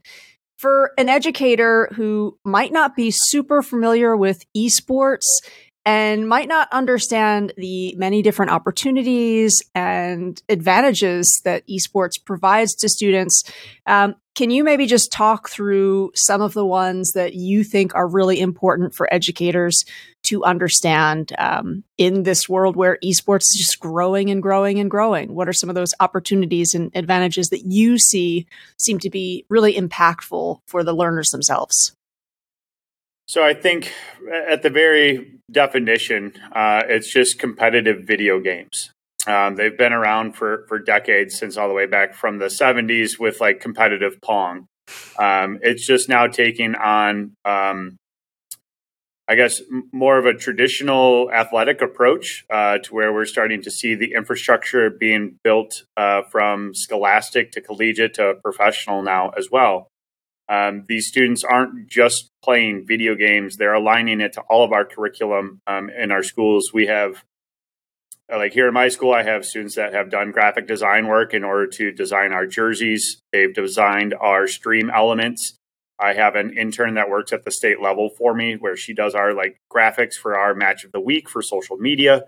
For 0.55 0.93
an 0.97 1.09
educator 1.09 1.89
who 1.95 2.39
might 2.45 2.71
not 2.71 2.95
be 2.95 3.11
super 3.11 3.61
familiar 3.61 4.15
with 4.15 4.45
esports 4.55 5.27
and 5.85 6.29
might 6.29 6.47
not 6.47 6.69
understand 6.71 7.53
the 7.57 7.93
many 7.97 8.21
different 8.21 8.51
opportunities 8.51 9.61
and 9.75 10.41
advantages 10.47 11.41
that 11.43 11.67
esports 11.67 12.23
provides 12.23 12.73
to 12.75 12.87
students, 12.87 13.43
um, 13.85 14.15
can 14.35 14.49
you 14.49 14.63
maybe 14.63 14.87
just 14.87 15.11
talk 15.11 15.49
through 15.49 16.11
some 16.15 16.41
of 16.41 16.53
the 16.53 16.65
ones 16.65 17.11
that 17.11 17.35
you 17.35 17.63
think 17.63 17.93
are 17.93 18.07
really 18.07 18.39
important 18.39 18.95
for 18.95 19.13
educators 19.13 19.85
to 20.23 20.43
understand 20.43 21.33
um, 21.37 21.83
in 21.97 22.23
this 22.23 22.49
world 22.49 22.75
where 22.75 22.97
esports 23.03 23.41
is 23.41 23.57
just 23.57 23.79
growing 23.79 24.31
and 24.31 24.41
growing 24.41 24.79
and 24.79 24.89
growing? 24.89 25.35
What 25.35 25.47
are 25.47 25.53
some 25.53 25.69
of 25.69 25.75
those 25.75 25.93
opportunities 25.99 26.73
and 26.73 26.91
advantages 26.95 27.49
that 27.49 27.65
you 27.65 27.99
see 27.99 28.47
seem 28.79 28.97
to 28.99 29.09
be 29.09 29.45
really 29.49 29.75
impactful 29.75 30.61
for 30.65 30.83
the 30.83 30.93
learners 30.93 31.29
themselves? 31.29 31.95
So 33.27 33.43
I 33.43 33.53
think 33.53 33.93
at 34.47 34.63
the 34.63 34.69
very 34.69 35.32
definition, 35.51 36.33
uh, 36.53 36.83
it's 36.87 37.11
just 37.11 37.39
competitive 37.39 38.05
video 38.05 38.39
games. 38.39 38.91
Um, 39.25 39.55
they've 39.55 39.77
been 39.77 39.93
around 39.93 40.33
for 40.33 40.65
for 40.67 40.79
decades, 40.79 41.37
since 41.37 41.55
all 41.57 41.67
the 41.67 41.73
way 41.73 41.85
back 41.85 42.13
from 42.13 42.39
the 42.39 42.47
'70s 42.47 43.19
with 43.19 43.39
like 43.39 43.59
competitive 43.59 44.19
Pong. 44.21 44.67
Um, 45.17 45.59
it's 45.61 45.85
just 45.85 46.09
now 46.09 46.27
taking 46.27 46.75
on, 46.75 47.35
um, 47.45 47.95
I 49.29 49.35
guess, 49.35 49.61
more 49.93 50.17
of 50.17 50.25
a 50.25 50.33
traditional 50.33 51.31
athletic 51.31 51.81
approach 51.81 52.43
uh, 52.49 52.79
to 52.79 52.93
where 52.93 53.13
we're 53.13 53.25
starting 53.25 53.61
to 53.61 53.71
see 53.71 53.95
the 53.95 54.13
infrastructure 54.13 54.89
being 54.89 55.39
built 55.41 55.83
uh, 55.95 56.23
from 56.23 56.73
scholastic 56.73 57.53
to 57.53 57.61
collegiate 57.61 58.15
to 58.15 58.35
professional 58.43 59.01
now 59.01 59.29
as 59.37 59.49
well. 59.49 59.87
Um, 60.49 60.83
these 60.87 61.07
students 61.07 61.43
aren't 61.43 61.89
just 61.89 62.29
playing 62.43 62.85
video 62.87 63.15
games; 63.15 63.57
they're 63.57 63.73
aligning 63.73 64.21
it 64.21 64.33
to 64.33 64.41
all 64.41 64.63
of 64.63 64.71
our 64.71 64.85
curriculum 64.85 65.61
um, 65.67 65.89
in 65.89 66.11
our 66.11 66.23
schools. 66.23 66.71
We 66.73 66.87
have 66.87 67.23
like 68.29 68.53
here 68.53 68.67
in 68.67 68.73
my 68.73 68.87
school, 68.87 69.13
I 69.13 69.23
have 69.23 69.45
students 69.45 69.75
that 69.75 69.93
have 69.93 70.09
done 70.09 70.31
graphic 70.31 70.67
design 70.67 71.07
work 71.07 71.33
in 71.33 71.43
order 71.43 71.67
to 71.67 71.91
design 71.91 72.31
our 72.31 72.47
jerseys. 72.47 73.21
They've 73.31 73.53
designed 73.53 74.13
our 74.13 74.47
stream 74.47 74.89
elements. 74.89 75.55
I 75.99 76.13
have 76.13 76.35
an 76.35 76.57
intern 76.57 76.95
that 76.95 77.09
works 77.09 77.31
at 77.31 77.45
the 77.45 77.51
state 77.51 77.81
level 77.81 78.09
for 78.09 78.33
me 78.33 78.55
where 78.55 78.75
she 78.75 78.93
does 78.93 79.13
our 79.13 79.33
like 79.33 79.57
graphics 79.71 80.15
for 80.15 80.37
our 80.37 80.55
match 80.55 80.83
of 80.83 80.91
the 80.91 80.99
week 80.99 81.29
for 81.29 81.41
social 81.41 81.77
media. 81.77 82.23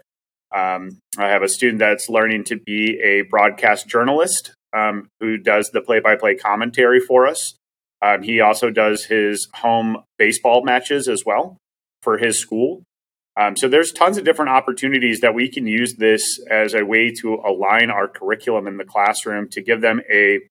Um, 0.56 1.00
I 1.18 1.30
have 1.30 1.44
a 1.44 1.50
student 1.50 1.80
that's 1.80 2.08
learning 2.08 2.46
to 2.46 2.58
be 2.58 3.00
a 3.02 3.24
broadcast 3.24 3.88
journalist 3.88 4.54
um, 4.74 5.10
who 5.20 5.38
does 5.38 5.72
the 5.72 5.82
play 5.82 6.00
by 6.00 6.16
play 6.16 6.36
commentary 6.36 7.00
for 7.00 7.26
us. 7.26 7.56
Um, 8.06 8.22
he 8.22 8.40
also 8.40 8.70
does 8.70 9.06
his 9.06 9.48
home 9.56 10.04
baseball 10.20 10.64
matches 10.64 11.08
as 11.08 11.24
well 11.26 11.58
for 12.04 12.20
his 12.20 12.38
school. 12.38 12.84
Um, 13.38 13.58
so 13.58 13.68
there's 13.68 13.92
tons 13.92 14.18
of 14.18 14.24
different 14.24 14.52
opportunities 14.52 15.22
that 15.22 15.34
we 15.34 15.50
can 15.50 15.66
use 15.66 15.96
this 15.96 16.40
as 16.50 16.74
a 16.74 16.86
way 16.86 17.12
to 17.22 17.36
align 17.46 17.90
our 17.90 18.08
curriculum 18.08 18.68
in 18.68 18.78
the 18.78 18.86
classroom 18.86 19.50
to 19.50 19.62
give 19.62 19.82
them 19.82 20.02
a 20.12 20.42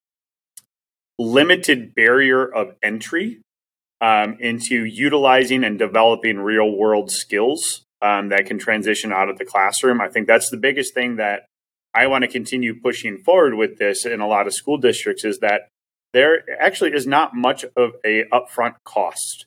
limited 1.18 1.94
barrier 1.94 2.44
of 2.44 2.74
entry 2.82 3.40
um, 4.00 4.36
into 4.40 4.84
utilizing 4.84 5.62
and 5.62 5.78
developing 5.78 6.38
real 6.38 6.76
world 6.76 7.10
skills 7.10 7.82
um, 8.02 8.30
that 8.30 8.46
can 8.46 8.58
transition 8.58 9.12
out 9.12 9.28
of 9.28 9.38
the 9.38 9.44
classroom. 9.44 10.00
I 10.00 10.08
think 10.08 10.26
that's 10.26 10.50
the 10.50 10.56
biggest 10.56 10.92
thing 10.92 11.16
that 11.16 11.46
I 11.94 12.08
want 12.08 12.22
to 12.22 12.28
continue 12.28 12.78
pushing 12.78 13.18
forward 13.18 13.54
with 13.54 13.78
this 13.78 14.04
in 14.04 14.20
a 14.20 14.26
lot 14.26 14.48
of 14.48 14.54
school 14.54 14.76
districts 14.76 15.24
is 15.24 15.38
that 15.38 15.68
there 16.14 16.44
actually 16.60 16.92
is 16.92 17.06
not 17.06 17.34
much 17.34 17.64
of 17.76 17.96
a 18.04 18.24
upfront 18.32 18.76
cost 18.84 19.44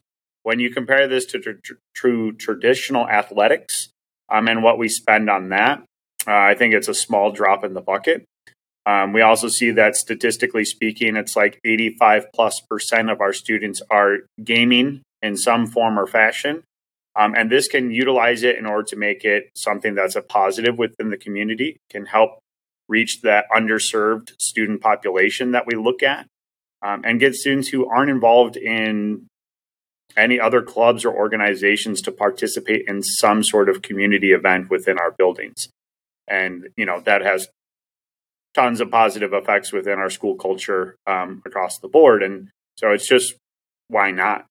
when 0.48 0.62
you 0.62 0.70
compare 0.70 1.10
this 1.10 1.26
to 1.26 1.40
tr- 1.40 1.74
true 1.94 2.32
traditional 2.32 3.06
athletics 3.10 3.90
um, 4.30 4.48
and 4.48 4.64
what 4.64 4.78
we 4.78 4.88
spend 4.88 5.30
on 5.30 5.50
that, 5.50 5.80
uh, 6.26 6.32
I 6.32 6.56
think 6.56 6.74
it's 6.74 6.88
a 6.88 6.94
small 6.94 7.34
drop 7.34 7.66
in 7.66 7.74
the 7.74 7.82
bucket. 7.82 8.24
Um, 8.86 9.12
we 9.12 9.22
also 9.22 9.50
see 9.50 9.72
that 9.72 9.98
statistically 9.98 10.64
speaking, 10.64 11.18
it's 11.18 11.36
like 11.36 11.60
85 11.66 12.28
plus 12.34 12.62
percent 12.62 13.10
of 13.10 13.20
our 13.20 13.34
students 13.34 13.82
are 13.92 14.20
gaming 14.42 15.02
in 15.22 15.36
some 15.36 15.68
form 15.68 16.00
or 16.00 16.08
fashion. 16.08 16.64
Um, 17.14 17.34
and 17.36 17.52
this 17.52 17.68
can 17.68 17.92
utilize 17.92 18.44
it 18.44 18.56
in 18.56 18.66
order 18.66 18.84
to 18.84 18.96
make 18.96 19.26
it 19.26 19.50
something 19.54 19.96
that's 19.96 20.16
a 20.16 20.22
positive 20.22 20.78
within 20.78 21.10
the 21.10 21.18
community, 21.18 21.76
can 21.90 22.06
help 22.06 22.40
reach 22.88 23.20
that 23.24 23.48
underserved 23.54 24.32
student 24.40 24.80
population 24.80 25.52
that 25.52 25.68
we 25.68 25.76
look 25.76 26.02
at, 26.04 26.26
um, 26.82 27.02
and 27.06 27.20
get 27.20 27.36
students 27.36 27.70
who 27.70 27.88
aren't 27.88 28.10
involved 28.10 28.58
in 28.58 29.28
any 30.16 30.40
other 30.40 30.62
clubs 30.62 31.06
or 31.06 31.14
organizations 31.14 32.02
to 32.02 32.12
participate 32.12 32.86
in 32.88 33.04
some 33.04 33.44
sort 33.44 33.70
of 33.70 33.82
community 33.82 34.32
event 34.32 34.70
within 34.70 34.98
our 34.98 35.12
buildings. 35.12 35.70
And, 36.28 36.70
you 36.76 36.86
know, 36.86 37.02
that 37.02 37.22
has 37.22 37.48
tons 38.54 38.82
of 38.82 38.90
positive 38.90 39.34
effects 39.34 39.72
within 39.72 40.00
our 40.00 40.10
school 40.10 40.36
culture 40.36 40.96
um, 41.06 41.42
across 41.46 41.78
the 41.78 41.88
board. 41.88 42.24
And 42.24 42.50
so 42.78 42.92
it's 42.92 43.08
just, 43.08 43.36
why 43.88 44.12
not? 44.12 44.46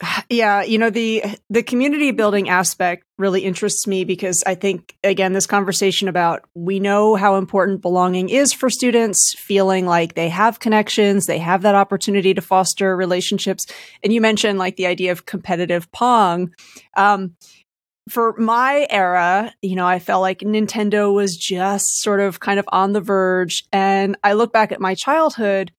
Yeah, 0.28 0.62
you 0.62 0.78
know 0.78 0.90
the 0.90 1.22
the 1.50 1.62
community 1.62 2.10
building 2.10 2.48
aspect 2.48 3.04
really 3.18 3.42
interests 3.42 3.86
me 3.86 4.04
because 4.04 4.42
I 4.46 4.54
think 4.54 4.96
again 5.04 5.32
this 5.32 5.46
conversation 5.46 6.08
about 6.08 6.42
we 6.54 6.80
know 6.80 7.14
how 7.16 7.36
important 7.36 7.82
belonging 7.82 8.30
is 8.30 8.52
for 8.52 8.70
students 8.70 9.34
feeling 9.36 9.86
like 9.86 10.14
they 10.14 10.30
have 10.30 10.58
connections, 10.58 11.26
they 11.26 11.38
have 11.38 11.62
that 11.62 11.74
opportunity 11.74 12.34
to 12.34 12.40
foster 12.40 12.96
relationships. 12.96 13.66
And 14.02 14.12
you 14.12 14.20
mentioned 14.20 14.58
like 14.58 14.76
the 14.76 14.86
idea 14.86 15.12
of 15.12 15.26
competitive 15.26 15.90
pong. 15.92 16.54
Um, 16.96 17.36
for 18.08 18.34
my 18.36 18.86
era, 18.90 19.54
you 19.62 19.76
know, 19.76 19.86
I 19.86 20.00
felt 20.00 20.22
like 20.22 20.40
Nintendo 20.40 21.14
was 21.14 21.36
just 21.36 22.02
sort 22.02 22.20
of 22.20 22.40
kind 22.40 22.58
of 22.58 22.68
on 22.72 22.92
the 22.92 23.00
verge. 23.00 23.64
And 23.72 24.16
I 24.24 24.32
look 24.32 24.52
back 24.52 24.72
at 24.72 24.80
my 24.80 24.94
childhood 24.94 25.70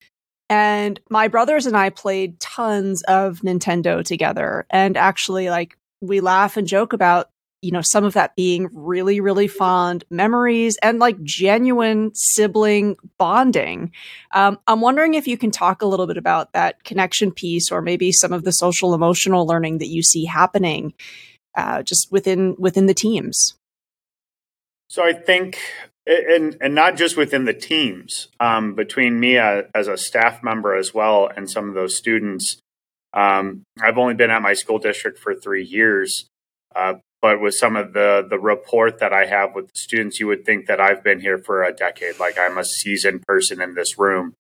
and 0.50 1.00
my 1.10 1.28
brothers 1.28 1.66
and 1.66 1.76
I 1.76 1.90
played 1.90 2.40
tons 2.40 3.02
of 3.04 3.40
Nintendo 3.40 4.04
together. 4.04 4.66
And 4.70 4.98
actually, 4.98 5.50
like, 5.50 5.78
we 6.02 6.20
laugh 6.20 6.58
and 6.58 6.68
joke 6.68 6.94
about, 6.94 7.30
you 7.62 7.72
know, 7.72 7.82
some 7.82 8.04
of 8.04 8.14
that 8.14 8.36
being 8.36 8.70
really, 8.74 9.22
really 9.22 9.48
fond 9.48 10.04
memories 10.10 10.78
and 10.84 11.00
like 11.00 11.22
genuine 11.24 12.12
sibling 12.14 12.98
bonding. 13.18 13.92
Um, 14.34 14.60
I'm 14.68 14.82
wondering 14.82 15.14
if 15.14 15.28
you 15.28 15.38
can 15.38 15.50
talk 15.50 15.82
a 15.82 15.86
little 15.86 16.06
bit 16.06 16.18
about 16.18 16.52
that 16.54 16.84
connection 16.84 17.32
piece 17.32 17.72
or 17.72 17.82
maybe 17.82 18.12
some 18.12 18.34
of 18.34 18.44
the 18.44 18.52
social 18.52 18.94
emotional 18.94 19.48
learning 19.48 19.78
that 19.78 19.88
you 19.88 20.04
see 20.04 20.26
happening 20.26 20.94
uh, 21.56 21.84
just 21.84 22.12
within 22.12 22.56
within 22.60 22.86
the 22.88 22.94
teams. 22.94 23.56
So 24.90 25.04
I 25.04 25.14
think 25.14 25.58
and 26.06 26.58
and 26.60 26.76
not 26.76 26.96
just 26.96 27.16
within 27.18 27.46
the 27.46 27.54
teams, 27.54 28.28
um, 28.40 28.76
between 28.76 29.20
me 29.20 29.38
uh, 29.38 29.64
as 29.74 29.88
a 29.88 29.98
staff 29.98 30.44
member 30.44 30.76
as 30.76 30.94
well 30.94 31.30
and 31.36 31.50
some 31.50 31.70
of 31.70 31.76
those 31.76 31.98
students. 31.98 32.58
Um, 33.14 33.64
I've 33.82 33.98
only 33.98 34.16
been 34.16 34.32
at 34.32 34.42
my 34.42 34.54
school 34.54 34.80
district 34.80 35.20
for 35.20 35.36
three 35.36 35.64
years, 35.64 36.26
uh, 36.76 36.96
but 37.22 37.40
with 37.40 37.56
some 37.56 37.76
of 37.76 37.94
the 37.94 38.26
the 38.28 38.40
report 38.40 39.00
that 39.00 39.14
I 39.14 39.26
have 39.26 39.54
with 39.56 39.68
the 39.68 39.80
students, 39.80 40.20
you 40.20 40.28
would 40.28 40.46
think 40.46 40.66
that 40.68 40.82
I've 40.82 41.04
been 41.04 41.22
here 41.22 41.38
for 41.38 41.64
a 41.64 41.74
decade. 41.74 42.20
Like 42.20 42.38
I'm 42.38 42.58
a 42.58 42.66
seasoned 42.66 43.24
person 43.28 43.62
in 43.62 43.76
this 43.76 43.98
room. 43.98 44.34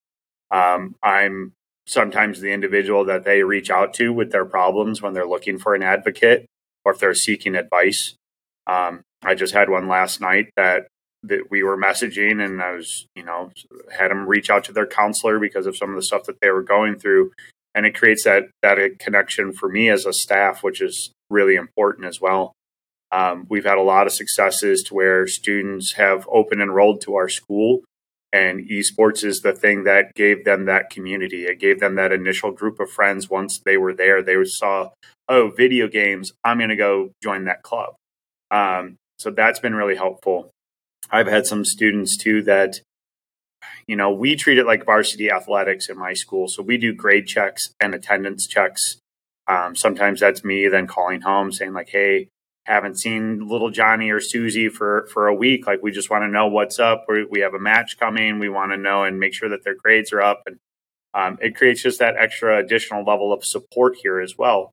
Um, 0.51 0.95
I'm 1.01 1.53
sometimes 1.87 2.39
the 2.39 2.51
individual 2.51 3.05
that 3.05 3.23
they 3.23 3.43
reach 3.43 3.69
out 3.69 3.93
to 3.95 4.11
with 4.11 4.31
their 4.31 4.45
problems 4.45 5.01
when 5.01 5.13
they're 5.13 5.27
looking 5.27 5.59
for 5.59 5.75
an 5.75 5.83
advocate 5.83 6.45
or 6.85 6.93
if 6.93 6.99
they're 6.99 7.13
seeking 7.13 7.55
advice. 7.55 8.15
Um, 8.67 9.01
I 9.23 9.35
just 9.35 9.53
had 9.53 9.69
one 9.69 9.87
last 9.87 10.21
night 10.21 10.49
that 10.55 10.87
that 11.23 11.49
we 11.49 11.63
were 11.63 11.77
messaging 11.77 12.43
and 12.43 12.61
I 12.61 12.71
was, 12.71 13.05
you 13.15 13.23
know, 13.23 13.51
had 13.91 14.11
them 14.11 14.27
reach 14.27 14.49
out 14.49 14.63
to 14.65 14.73
their 14.73 14.85
counselor 14.85 15.39
because 15.39 15.65
of 15.65 15.77
some 15.77 15.89
of 15.89 15.95
the 15.95 16.03
stuff 16.03 16.25
that 16.25 16.41
they 16.41 16.49
were 16.49 16.63
going 16.63 16.99
through. 16.99 17.31
And 17.73 17.85
it 17.85 17.95
creates 17.95 18.23
that 18.25 18.49
that 18.61 18.77
connection 18.99 19.53
for 19.53 19.69
me 19.69 19.89
as 19.89 20.05
a 20.05 20.13
staff, 20.13 20.63
which 20.63 20.81
is 20.81 21.11
really 21.29 21.55
important 21.55 22.05
as 22.05 22.21
well. 22.21 22.53
Um, 23.11 23.45
we've 23.49 23.65
had 23.65 23.77
a 23.77 23.81
lot 23.83 24.07
of 24.07 24.13
successes 24.13 24.83
to 24.83 24.93
where 24.93 25.27
students 25.27 25.93
have 25.93 26.27
open 26.31 26.61
enrolled 26.61 27.01
to 27.01 27.15
our 27.15 27.29
school 27.29 27.83
And 28.33 28.67
esports 28.67 29.23
is 29.23 29.41
the 29.41 29.53
thing 29.53 29.83
that 29.83 30.15
gave 30.15 30.43
them 30.43 30.65
that 30.65 30.89
community. 30.89 31.45
It 31.45 31.59
gave 31.59 31.79
them 31.79 31.95
that 31.95 32.11
initial 32.11 32.51
group 32.51 32.79
of 32.79 32.89
friends 32.89 33.29
once 33.29 33.61
they 33.63 33.77
were 33.77 33.93
there. 33.93 34.23
They 34.23 34.43
saw, 34.45 34.89
oh, 35.29 35.51
video 35.55 35.87
games, 35.87 36.33
I'm 36.43 36.57
going 36.57 36.71
to 36.71 36.75
go 36.75 37.11
join 37.21 37.45
that 37.45 37.61
club. 37.61 37.93
Um, 38.49 38.95
so 39.19 39.29
that's 39.29 39.59
been 39.59 39.75
really 39.75 39.95
helpful. 39.95 40.49
I've 41.11 41.27
had 41.27 41.45
some 41.45 41.65
students 41.65 42.17
too 42.17 42.41
that, 42.43 42.79
you 43.87 43.95
know, 43.95 44.11
we 44.11 44.35
treat 44.35 44.57
it 44.57 44.65
like 44.65 44.85
varsity 44.85 45.29
athletics 45.29 45.89
in 45.89 45.97
my 45.97 46.13
school. 46.13 46.47
So 46.47 46.63
we 46.63 46.77
do 46.77 46.93
grade 46.93 47.27
checks 47.27 47.73
and 47.79 47.93
attendance 47.93 48.47
checks. 48.47 48.97
Um, 49.47 49.75
sometimes 49.75 50.19
that's 50.21 50.43
me 50.43 50.67
then 50.67 50.87
calling 50.87 51.21
home 51.21 51.51
saying, 51.51 51.73
like, 51.73 51.89
hey, 51.89 52.29
haven't 52.65 52.97
seen 52.97 53.47
little 53.47 53.69
Johnny 53.69 54.09
or 54.09 54.19
Susie 54.19 54.69
for 54.69 55.07
for 55.11 55.27
a 55.27 55.35
week. 55.35 55.67
Like 55.67 55.83
we 55.83 55.91
just 55.91 56.09
want 56.09 56.23
to 56.23 56.29
know 56.29 56.47
what's 56.47 56.79
up. 56.79 57.05
We, 57.07 57.25
we 57.25 57.39
have 57.41 57.53
a 57.53 57.59
match 57.59 57.99
coming. 57.99 58.39
We 58.39 58.49
want 58.49 58.71
to 58.71 58.77
know 58.77 59.03
and 59.03 59.19
make 59.19 59.33
sure 59.33 59.49
that 59.49 59.63
their 59.63 59.75
grades 59.75 60.13
are 60.13 60.21
up. 60.21 60.43
And 60.45 60.57
um, 61.13 61.37
it 61.41 61.55
creates 61.55 61.83
just 61.83 61.99
that 61.99 62.15
extra 62.17 62.57
additional 62.57 63.03
level 63.03 63.33
of 63.33 63.43
support 63.43 63.97
here 64.01 64.19
as 64.19 64.37
well. 64.37 64.71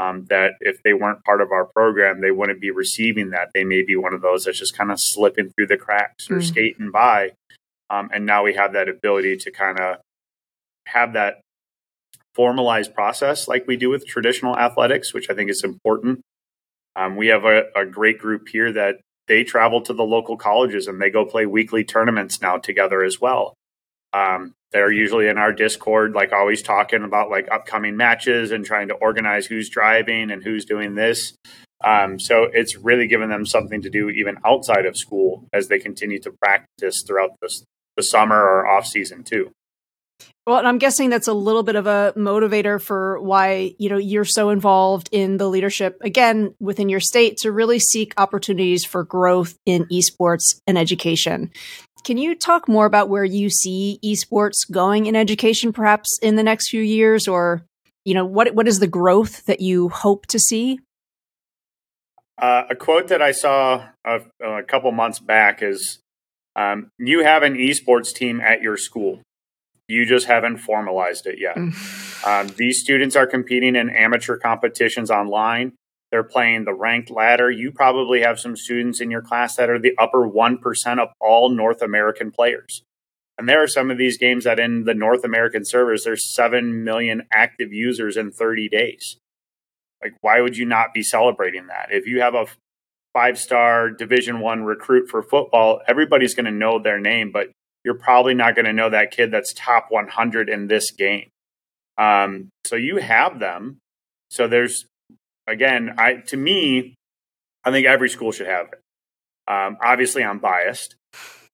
Um, 0.00 0.24
that 0.30 0.52
if 0.60 0.82
they 0.82 0.94
weren't 0.94 1.22
part 1.24 1.42
of 1.42 1.52
our 1.52 1.66
program, 1.66 2.22
they 2.22 2.30
wouldn't 2.30 2.58
be 2.60 2.70
receiving 2.70 3.30
that. 3.30 3.50
They 3.52 3.64
may 3.64 3.82
be 3.82 3.96
one 3.96 4.14
of 4.14 4.22
those 4.22 4.44
that's 4.44 4.58
just 4.58 4.76
kind 4.76 4.90
of 4.90 4.98
slipping 4.98 5.50
through 5.50 5.66
the 5.66 5.76
cracks 5.76 6.30
or 6.30 6.36
mm. 6.36 6.42
skating 6.42 6.90
by. 6.90 7.32
Um, 7.90 8.08
and 8.14 8.24
now 8.24 8.42
we 8.42 8.54
have 8.54 8.72
that 8.72 8.88
ability 8.88 9.36
to 9.36 9.50
kind 9.50 9.78
of 9.78 9.98
have 10.86 11.12
that 11.12 11.42
formalized 12.34 12.94
process 12.94 13.46
like 13.46 13.66
we 13.66 13.76
do 13.76 13.90
with 13.90 14.06
traditional 14.06 14.56
athletics, 14.56 15.12
which 15.12 15.28
I 15.28 15.34
think 15.34 15.50
is 15.50 15.62
important 15.62 16.22
um, 16.96 17.16
we 17.16 17.28
have 17.28 17.44
a, 17.44 17.64
a 17.76 17.86
great 17.86 18.18
group 18.18 18.48
here 18.48 18.72
that 18.72 19.00
they 19.28 19.44
travel 19.44 19.80
to 19.82 19.92
the 19.92 20.02
local 20.02 20.36
colleges 20.36 20.86
and 20.86 21.00
they 21.00 21.10
go 21.10 21.24
play 21.24 21.46
weekly 21.46 21.84
tournaments 21.84 22.40
now 22.40 22.58
together 22.58 23.02
as 23.02 23.20
well. 23.20 23.54
Um, 24.12 24.54
they're 24.72 24.92
usually 24.92 25.26
in 25.26 25.38
our 25.38 25.52
Discord, 25.52 26.12
like 26.12 26.32
always 26.32 26.62
talking 26.62 27.02
about 27.02 27.30
like 27.30 27.48
upcoming 27.50 27.96
matches 27.96 28.52
and 28.52 28.64
trying 28.64 28.88
to 28.88 28.94
organize 28.94 29.46
who's 29.46 29.68
driving 29.68 30.30
and 30.30 30.42
who's 30.42 30.64
doing 30.64 30.94
this. 30.94 31.34
Um, 31.82 32.20
so 32.20 32.44
it's 32.52 32.76
really 32.76 33.06
given 33.06 33.30
them 33.30 33.46
something 33.46 33.82
to 33.82 33.90
do 33.90 34.10
even 34.10 34.36
outside 34.44 34.86
of 34.86 34.96
school 34.96 35.46
as 35.52 35.68
they 35.68 35.78
continue 35.78 36.20
to 36.20 36.32
practice 36.32 37.02
throughout 37.06 37.30
this, 37.40 37.64
the 37.96 38.02
summer 38.02 38.36
or 38.36 38.66
off 38.68 38.86
season 38.86 39.24
too. 39.24 39.50
Well, 40.46 40.58
and 40.58 40.66
I'm 40.66 40.78
guessing 40.78 41.10
that's 41.10 41.28
a 41.28 41.32
little 41.32 41.62
bit 41.62 41.76
of 41.76 41.86
a 41.86 42.12
motivator 42.16 42.80
for 42.80 43.20
why, 43.20 43.74
you 43.78 43.88
know, 43.88 43.98
you're 43.98 44.24
so 44.24 44.50
involved 44.50 45.08
in 45.12 45.36
the 45.36 45.48
leadership 45.48 45.98
again 46.00 46.54
within 46.58 46.88
your 46.88 47.00
state 47.00 47.38
to 47.38 47.52
really 47.52 47.78
seek 47.78 48.14
opportunities 48.16 48.84
for 48.84 49.04
growth 49.04 49.56
in 49.64 49.84
esports 49.86 50.60
and 50.66 50.76
education. 50.76 51.50
Can 52.04 52.18
you 52.18 52.34
talk 52.34 52.68
more 52.68 52.86
about 52.86 53.08
where 53.08 53.24
you 53.24 53.50
see 53.50 53.98
esports 54.04 54.70
going 54.70 55.06
in 55.06 55.16
education 55.16 55.72
perhaps 55.72 56.18
in 56.22 56.36
the 56.36 56.42
next 56.42 56.70
few 56.70 56.82
years 56.82 57.28
or 57.28 57.62
you 58.04 58.14
know, 58.14 58.24
what 58.24 58.54
what 58.54 58.66
is 58.66 58.78
the 58.78 58.86
growth 58.86 59.44
that 59.44 59.60
you 59.60 59.90
hope 59.90 60.26
to 60.26 60.38
see? 60.38 60.80
Uh, 62.38 62.64
a 62.70 62.74
quote 62.74 63.08
that 63.08 63.20
I 63.20 63.32
saw 63.32 63.88
a, 64.04 64.20
a 64.42 64.62
couple 64.62 64.90
months 64.92 65.18
back 65.18 65.62
is 65.62 65.98
um, 66.56 66.90
you 66.98 67.22
have 67.22 67.42
an 67.42 67.54
esports 67.54 68.14
team 68.14 68.40
at 68.40 68.62
your 68.62 68.78
school 68.78 69.20
you 69.90 70.06
just 70.06 70.26
haven't 70.26 70.58
formalized 70.58 71.26
it 71.26 71.38
yet. 71.38 71.56
Mm. 71.56 72.26
um, 72.26 72.54
these 72.56 72.80
students 72.80 73.16
are 73.16 73.26
competing 73.26 73.76
in 73.76 73.90
amateur 73.90 74.36
competitions 74.36 75.10
online. 75.10 75.72
They're 76.10 76.24
playing 76.24 76.64
the 76.64 76.74
ranked 76.74 77.10
ladder. 77.10 77.50
You 77.50 77.70
probably 77.70 78.22
have 78.22 78.40
some 78.40 78.56
students 78.56 79.00
in 79.00 79.10
your 79.10 79.22
class 79.22 79.56
that 79.56 79.70
are 79.70 79.78
the 79.78 79.94
upper 79.96 80.28
1% 80.28 80.98
of 80.98 81.08
all 81.20 81.50
North 81.50 81.82
American 81.82 82.32
players. 82.32 82.82
And 83.38 83.48
there 83.48 83.62
are 83.62 83.68
some 83.68 83.90
of 83.90 83.96
these 83.96 84.18
games 84.18 84.44
that 84.44 84.60
in 84.60 84.84
the 84.84 84.94
North 84.94 85.24
American 85.24 85.64
servers, 85.64 86.04
there's 86.04 86.34
7 86.34 86.84
million 86.84 87.22
active 87.32 87.72
users 87.72 88.16
in 88.16 88.32
30 88.32 88.68
days. 88.68 89.16
Like, 90.02 90.14
why 90.20 90.40
would 90.40 90.56
you 90.56 90.66
not 90.66 90.92
be 90.92 91.02
celebrating 91.02 91.68
that? 91.68 91.88
If 91.90 92.06
you 92.06 92.20
have 92.20 92.34
a 92.34 92.46
five 93.14 93.38
star 93.38 93.90
Division 93.90 94.40
One 94.40 94.64
recruit 94.64 95.08
for 95.08 95.22
football, 95.22 95.80
everybody's 95.86 96.34
going 96.34 96.46
to 96.46 96.50
know 96.50 96.78
their 96.78 97.00
name, 97.00 97.30
but 97.32 97.50
you're 97.84 97.94
probably 97.94 98.34
not 98.34 98.54
going 98.54 98.66
to 98.66 98.72
know 98.72 98.90
that 98.90 99.10
kid 99.10 99.30
that's 99.30 99.54
top 99.54 99.86
100 99.88 100.48
in 100.48 100.66
this 100.66 100.90
game. 100.90 101.30
Um, 101.96 102.50
so 102.64 102.76
you 102.76 102.96
have 102.96 103.38
them. 103.38 103.78
So 104.30 104.48
there's 104.48 104.86
again, 105.50 105.94
I 105.98 106.14
to 106.28 106.36
me, 106.36 106.94
I 107.64 107.70
think 107.70 107.86
every 107.86 108.08
school 108.08 108.32
should 108.32 108.46
have 108.46 108.68
it. 108.72 108.80
Um, 109.52 109.76
obviously, 109.82 110.22
I'm 110.22 110.38
biased, 110.38 110.94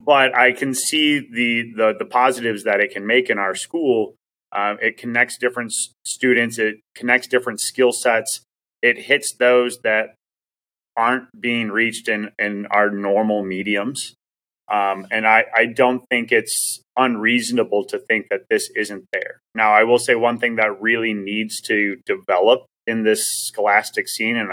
but 0.01 0.37
I 0.37 0.53
can 0.53 0.75
see 0.75 1.19
the, 1.19 1.73
the 1.77 1.95
the 1.99 2.05
positives 2.05 2.65
that 2.65 2.81
it 2.81 2.91
can 2.93 3.07
make 3.07 3.31
in 3.31 3.39
our 3.39 3.55
school. 3.55 4.15
Uh, 4.53 4.75
it 4.81 4.97
connects 4.97 5.39
different 5.39 5.73
students. 6.05 6.59
It 6.59 6.77
connects 6.95 7.27
different 7.27 7.61
skill 7.61 7.93
sets. 7.93 8.43
It 8.83 8.99
hits 8.99 9.35
those 9.35 9.79
that 9.83 10.15
aren't 10.97 11.29
being 11.39 11.69
reached 11.71 12.09
in 12.09 12.31
in 12.39 12.67
our 12.67 12.91
normal 12.91 13.45
mediums. 13.45 14.15
Um, 14.69 15.07
and 15.13 15.27
I, 15.27 15.45
I 15.55 15.67
don't 15.67 16.03
think 16.11 16.33
it's 16.33 16.83
unreasonable 16.97 17.85
to 17.85 17.99
think 17.99 18.27
that 18.31 18.49
this 18.51 18.69
isn't 18.75 19.05
there. 19.13 19.39
Now, 19.55 19.73
I 19.73 19.85
will 19.85 19.99
say 19.99 20.17
one 20.17 20.39
thing 20.39 20.57
that 20.57 20.81
really 20.81 21.15
needs 21.15 21.61
to 21.63 21.97
develop 22.05 22.67
in 22.87 23.03
this 23.03 23.27
scholastic 23.27 24.09
scene, 24.09 24.37
and 24.37 24.51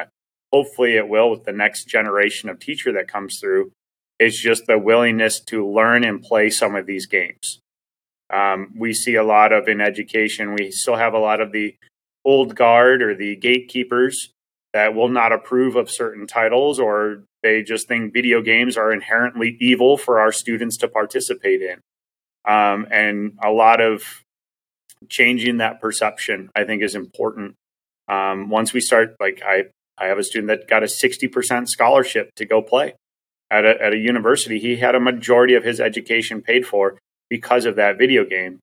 hopefully 0.51 0.95
it 0.95 1.07
will 1.07 1.29
with 1.29 1.43
the 1.43 1.51
next 1.51 1.85
generation 1.85 2.49
of 2.49 2.59
teacher 2.59 2.91
that 2.93 3.07
comes 3.07 3.39
through, 3.39 3.71
is 4.19 4.39
just 4.39 4.67
the 4.67 4.77
willingness 4.77 5.39
to 5.39 5.67
learn 5.67 6.03
and 6.03 6.21
play 6.21 6.49
some 6.49 6.75
of 6.75 6.85
these 6.85 7.05
games. 7.05 7.59
Um, 8.31 8.73
we 8.77 8.93
see 8.93 9.15
a 9.15 9.23
lot 9.23 9.51
of 9.51 9.67
in 9.67 9.81
education, 9.81 10.55
we 10.55 10.71
still 10.71 10.95
have 10.95 11.13
a 11.13 11.19
lot 11.19 11.41
of 11.41 11.51
the 11.51 11.75
old 12.25 12.55
guard 12.55 13.01
or 13.01 13.13
the 13.15 13.35
gatekeepers 13.35 14.31
that 14.73 14.95
will 14.95 15.09
not 15.09 15.31
approve 15.31 15.75
of 15.75 15.89
certain 15.89 16.25
titles 16.25 16.79
or 16.79 17.23
they 17.43 17.61
just 17.61 17.87
think 17.87 18.13
video 18.13 18.41
games 18.41 18.77
are 18.77 18.91
inherently 18.91 19.57
evil 19.59 19.97
for 19.97 20.19
our 20.19 20.31
students 20.31 20.77
to 20.77 20.87
participate 20.87 21.61
in. 21.61 21.79
Um, 22.45 22.87
and 22.89 23.37
a 23.43 23.51
lot 23.51 23.81
of 23.81 24.03
changing 25.09 25.57
that 25.57 25.79
perception, 25.79 26.49
I 26.55 26.63
think, 26.63 26.81
is 26.81 26.95
important. 26.95 27.55
Um, 28.07 28.49
once 28.49 28.73
we 28.73 28.81
start, 28.81 29.15
like 29.19 29.41
I, 29.45 29.65
I 29.97 30.07
have 30.07 30.17
a 30.17 30.23
student 30.23 30.47
that 30.47 30.67
got 30.67 30.83
a 30.83 30.87
60% 30.87 31.67
scholarship 31.67 32.29
to 32.35 32.45
go 32.45 32.61
play 32.61 32.95
at 33.49 33.65
a, 33.65 33.81
at 33.81 33.93
a 33.93 33.97
university. 33.97 34.59
He 34.59 34.77
had 34.77 34.95
a 34.95 34.99
majority 34.99 35.53
of 35.53 35.63
his 35.63 35.79
education 35.79 36.41
paid 36.41 36.65
for 36.65 36.97
because 37.29 37.65
of 37.65 37.75
that 37.75 37.97
video 37.97 38.25
game. 38.25 38.59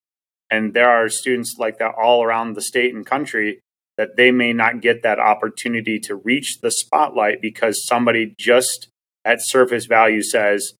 And 0.50 0.74
there 0.74 0.90
are 0.90 1.08
students 1.08 1.56
like 1.58 1.78
that 1.78 1.94
all 2.00 2.24
around 2.24 2.54
the 2.54 2.62
state 2.62 2.94
and 2.94 3.06
country 3.06 3.60
that 3.96 4.16
they 4.16 4.30
may 4.30 4.52
not 4.52 4.80
get 4.80 5.02
that 5.02 5.18
opportunity 5.18 5.98
to 6.00 6.16
reach 6.16 6.58
the 6.60 6.70
spotlight 6.70 7.40
because 7.40 7.86
somebody 7.86 8.34
just 8.38 8.88
at 9.24 9.38
surface 9.40 9.86
value 9.86 10.22
says 10.22 10.74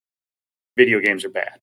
video 0.77 1.01
games 1.01 1.25
are 1.25 1.31
bad. 1.31 1.61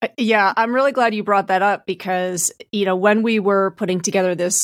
Uh, 0.00 0.08
yeah, 0.16 0.52
I'm 0.56 0.74
really 0.74 0.92
glad 0.92 1.14
you 1.14 1.22
brought 1.22 1.48
that 1.48 1.62
up 1.62 1.86
because, 1.86 2.52
you 2.70 2.84
know, 2.84 2.96
when 2.96 3.22
we 3.22 3.38
were 3.38 3.72
putting 3.72 4.00
together 4.00 4.34
this 4.34 4.60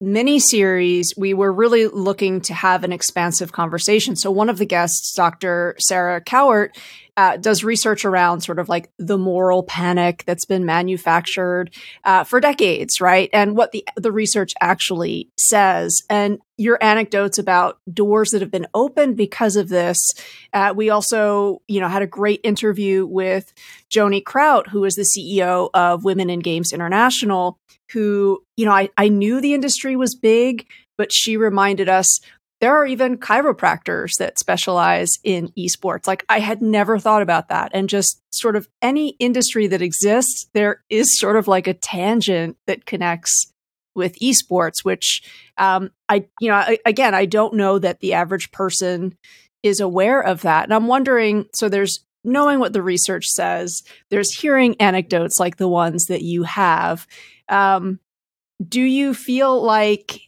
mini 0.00 0.38
series, 0.38 1.12
we 1.16 1.34
were 1.34 1.52
really 1.52 1.86
looking 1.86 2.40
to 2.42 2.54
have 2.54 2.84
an 2.84 2.92
expansive 2.92 3.52
conversation. 3.52 4.16
So, 4.16 4.30
one 4.30 4.48
of 4.48 4.58
the 4.58 4.66
guests, 4.66 5.14
Dr. 5.14 5.74
Sarah 5.78 6.20
Cowart, 6.20 6.70
uh, 7.18 7.36
does 7.36 7.64
research 7.64 8.04
around 8.04 8.42
sort 8.42 8.60
of 8.60 8.68
like 8.68 8.92
the 8.96 9.18
moral 9.18 9.64
panic 9.64 10.22
that's 10.24 10.44
been 10.44 10.64
manufactured 10.64 11.68
uh, 12.04 12.22
for 12.22 12.38
decades, 12.38 13.00
right? 13.00 13.28
And 13.32 13.56
what 13.56 13.72
the 13.72 13.84
the 13.96 14.12
research 14.12 14.52
actually 14.60 15.28
says, 15.36 16.04
and 16.08 16.38
your 16.56 16.78
anecdotes 16.80 17.36
about 17.36 17.80
doors 17.92 18.30
that 18.30 18.40
have 18.40 18.52
been 18.52 18.68
opened 18.72 19.16
because 19.16 19.56
of 19.56 19.68
this. 19.68 19.98
Uh, 20.52 20.72
we 20.76 20.90
also, 20.90 21.60
you 21.66 21.80
know, 21.80 21.88
had 21.88 22.02
a 22.02 22.06
great 22.06 22.40
interview 22.44 23.04
with 23.04 23.52
Joni 23.90 24.24
Kraut, 24.24 24.68
who 24.68 24.84
is 24.84 24.94
the 24.94 25.02
CEO 25.02 25.70
of 25.74 26.04
Women 26.04 26.30
in 26.30 26.38
Games 26.38 26.72
International, 26.72 27.58
who, 27.90 28.44
you 28.56 28.64
know, 28.64 28.72
I, 28.72 28.90
I 28.96 29.08
knew 29.08 29.40
the 29.40 29.54
industry 29.54 29.96
was 29.96 30.14
big, 30.14 30.68
but 30.96 31.12
she 31.12 31.36
reminded 31.36 31.88
us 31.88 32.20
there 32.60 32.76
are 32.76 32.86
even 32.86 33.18
chiropractors 33.18 34.16
that 34.18 34.38
specialize 34.38 35.18
in 35.22 35.52
esports. 35.56 36.06
Like 36.06 36.24
I 36.28 36.40
had 36.40 36.60
never 36.60 36.98
thought 36.98 37.22
about 37.22 37.48
that. 37.48 37.70
And 37.72 37.88
just 37.88 38.20
sort 38.30 38.56
of 38.56 38.68
any 38.82 39.10
industry 39.20 39.66
that 39.68 39.82
exists, 39.82 40.48
there 40.54 40.82
is 40.90 41.18
sort 41.18 41.36
of 41.36 41.46
like 41.46 41.66
a 41.66 41.74
tangent 41.74 42.56
that 42.66 42.86
connects 42.86 43.52
with 43.94 44.18
esports, 44.20 44.84
which 44.84 45.22
um, 45.56 45.90
I, 46.08 46.26
you 46.40 46.48
know, 46.48 46.56
I, 46.56 46.78
again, 46.84 47.14
I 47.14 47.26
don't 47.26 47.54
know 47.54 47.78
that 47.78 48.00
the 48.00 48.14
average 48.14 48.50
person 48.50 49.16
is 49.62 49.80
aware 49.80 50.20
of 50.20 50.42
that. 50.42 50.64
And 50.64 50.74
I'm 50.74 50.86
wondering, 50.86 51.46
so 51.52 51.68
there's 51.68 52.04
knowing 52.24 52.58
what 52.60 52.72
the 52.72 52.82
research 52.82 53.26
says, 53.26 53.82
there's 54.10 54.32
hearing 54.32 54.80
anecdotes 54.80 55.40
like 55.40 55.56
the 55.56 55.68
ones 55.68 56.06
that 56.06 56.22
you 56.22 56.44
have. 56.44 57.06
Um, 57.48 58.00
do 58.66 58.80
you 58.80 59.14
feel 59.14 59.62
like 59.62 60.27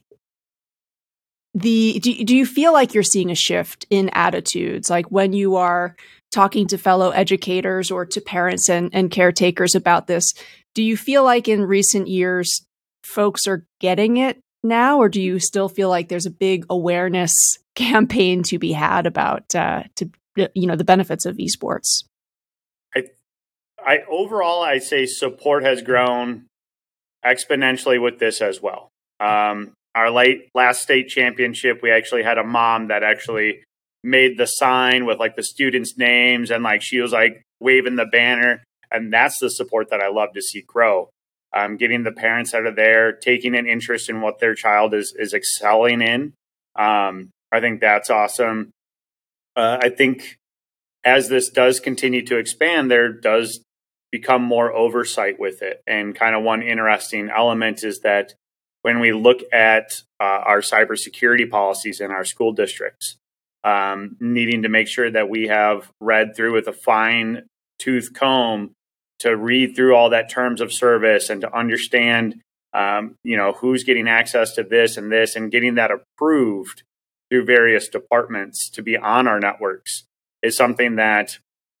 the 1.53 1.99
do, 1.99 2.23
do 2.23 2.35
you 2.35 2.45
feel 2.45 2.71
like 2.71 2.93
you're 2.93 3.03
seeing 3.03 3.29
a 3.29 3.35
shift 3.35 3.85
in 3.89 4.09
attitudes 4.13 4.89
like 4.89 5.11
when 5.11 5.33
you 5.33 5.57
are 5.57 5.95
talking 6.31 6.65
to 6.67 6.77
fellow 6.77 7.09
educators 7.11 7.91
or 7.91 8.05
to 8.05 8.21
parents 8.21 8.69
and, 8.69 8.89
and 8.93 9.11
caretakers 9.11 9.75
about 9.75 10.07
this. 10.07 10.33
Do 10.73 10.81
you 10.81 10.97
feel 10.97 11.23
like 11.23 11.47
in 11.47 11.63
recent 11.65 12.07
years, 12.07 12.65
folks 13.03 13.45
are 13.47 13.65
getting 13.79 14.17
it 14.17 14.39
now, 14.63 14.99
or 14.99 15.09
do 15.09 15.21
you 15.21 15.39
still 15.39 15.67
feel 15.67 15.89
like 15.89 16.07
there's 16.07 16.25
a 16.25 16.31
big 16.31 16.65
awareness 16.69 17.33
campaign 17.75 18.43
to 18.43 18.57
be 18.57 18.71
had 18.71 19.05
about 19.05 19.53
uh, 19.55 19.83
to 19.95 20.09
you 20.55 20.67
know 20.67 20.75
the 20.75 20.83
benefits 20.83 21.25
of 21.25 21.37
esports? 21.37 22.05
I, 22.95 23.03
I 23.85 23.99
overall, 24.09 24.61
I 24.63 24.77
say 24.77 25.05
support 25.05 25.63
has 25.63 25.81
grown 25.81 26.45
exponentially 27.25 28.01
with 28.01 28.19
this 28.19 28.41
as 28.41 28.61
well. 28.61 28.89
Um, 29.19 29.73
our 29.95 30.09
late 30.09 30.49
last 30.53 30.81
state 30.81 31.07
championship, 31.09 31.81
we 31.81 31.91
actually 31.91 32.23
had 32.23 32.37
a 32.37 32.43
mom 32.43 32.87
that 32.87 33.03
actually 33.03 33.63
made 34.03 34.37
the 34.37 34.47
sign 34.47 35.05
with 35.05 35.19
like 35.19 35.35
the 35.35 35.43
students' 35.43 35.97
names 35.97 36.49
and 36.49 36.63
like 36.63 36.81
she 36.81 36.99
was 36.99 37.11
like 37.11 37.43
waving 37.59 37.95
the 37.95 38.05
banner. 38.05 38.63
And 38.89 39.11
that's 39.13 39.39
the 39.39 39.49
support 39.49 39.89
that 39.89 40.01
I 40.01 40.09
love 40.09 40.33
to 40.33 40.41
see 40.41 40.61
grow. 40.61 41.09
Um, 41.53 41.77
getting 41.77 42.03
the 42.03 42.11
parents 42.11 42.53
out 42.53 42.65
of 42.65 42.75
there, 42.75 43.11
taking 43.11 43.55
an 43.55 43.67
interest 43.67 44.09
in 44.09 44.21
what 44.21 44.39
their 44.39 44.55
child 44.55 44.93
is 44.93 45.13
is 45.17 45.33
excelling 45.33 46.01
in. 46.01 46.33
Um, 46.77 47.29
I 47.51 47.59
think 47.59 47.81
that's 47.81 48.09
awesome. 48.09 48.71
Uh, 49.55 49.77
I 49.81 49.89
think 49.89 50.37
as 51.03 51.27
this 51.27 51.49
does 51.49 51.81
continue 51.81 52.25
to 52.25 52.37
expand, 52.37 52.89
there 52.89 53.11
does 53.11 53.61
become 54.11 54.43
more 54.43 54.71
oversight 54.71 55.39
with 55.39 55.61
it. 55.61 55.81
And 55.87 56.15
kind 56.15 56.35
of 56.35 56.43
one 56.43 56.61
interesting 56.61 57.29
element 57.29 57.83
is 57.83 57.99
that 58.01 58.33
when 58.81 58.99
we 58.99 59.11
look 59.11 59.41
at 59.53 60.01
uh, 60.19 60.23
our 60.23 60.61
cybersecurity 60.61 61.49
policies 61.49 62.01
in 62.01 62.11
our 62.11 62.25
school 62.25 62.51
districts, 62.51 63.17
um, 63.63 64.17
needing 64.19 64.63
to 64.63 64.69
make 64.69 64.87
sure 64.87 65.09
that 65.11 65.29
we 65.29 65.47
have 65.47 65.91
read 65.99 66.35
through 66.35 66.53
with 66.53 66.67
a 66.67 66.73
fine 66.73 67.43
tooth 67.79 68.13
comb 68.13 68.71
to 69.19 69.35
read 69.35 69.75
through 69.75 69.95
all 69.95 70.09
that 70.09 70.29
terms 70.29 70.61
of 70.61 70.73
service 70.73 71.29
and 71.29 71.41
to 71.41 71.55
understand, 71.55 72.41
um, 72.73 73.15
you 73.23 73.37
know, 73.37 73.51
who's 73.53 73.83
getting 73.83 74.07
access 74.07 74.55
to 74.55 74.63
this 74.63 74.97
and 74.97 75.11
this 75.11 75.35
and 75.35 75.51
getting 75.51 75.75
that 75.75 75.91
approved 75.91 76.83
through 77.29 77.45
various 77.45 77.87
departments 77.87 78.69
to 78.69 78.81
be 78.81 78.97
on 78.97 79.27
our 79.27 79.39
networks 79.39 80.05
is 80.41 80.57
something 80.57 80.95
that, 80.95 81.37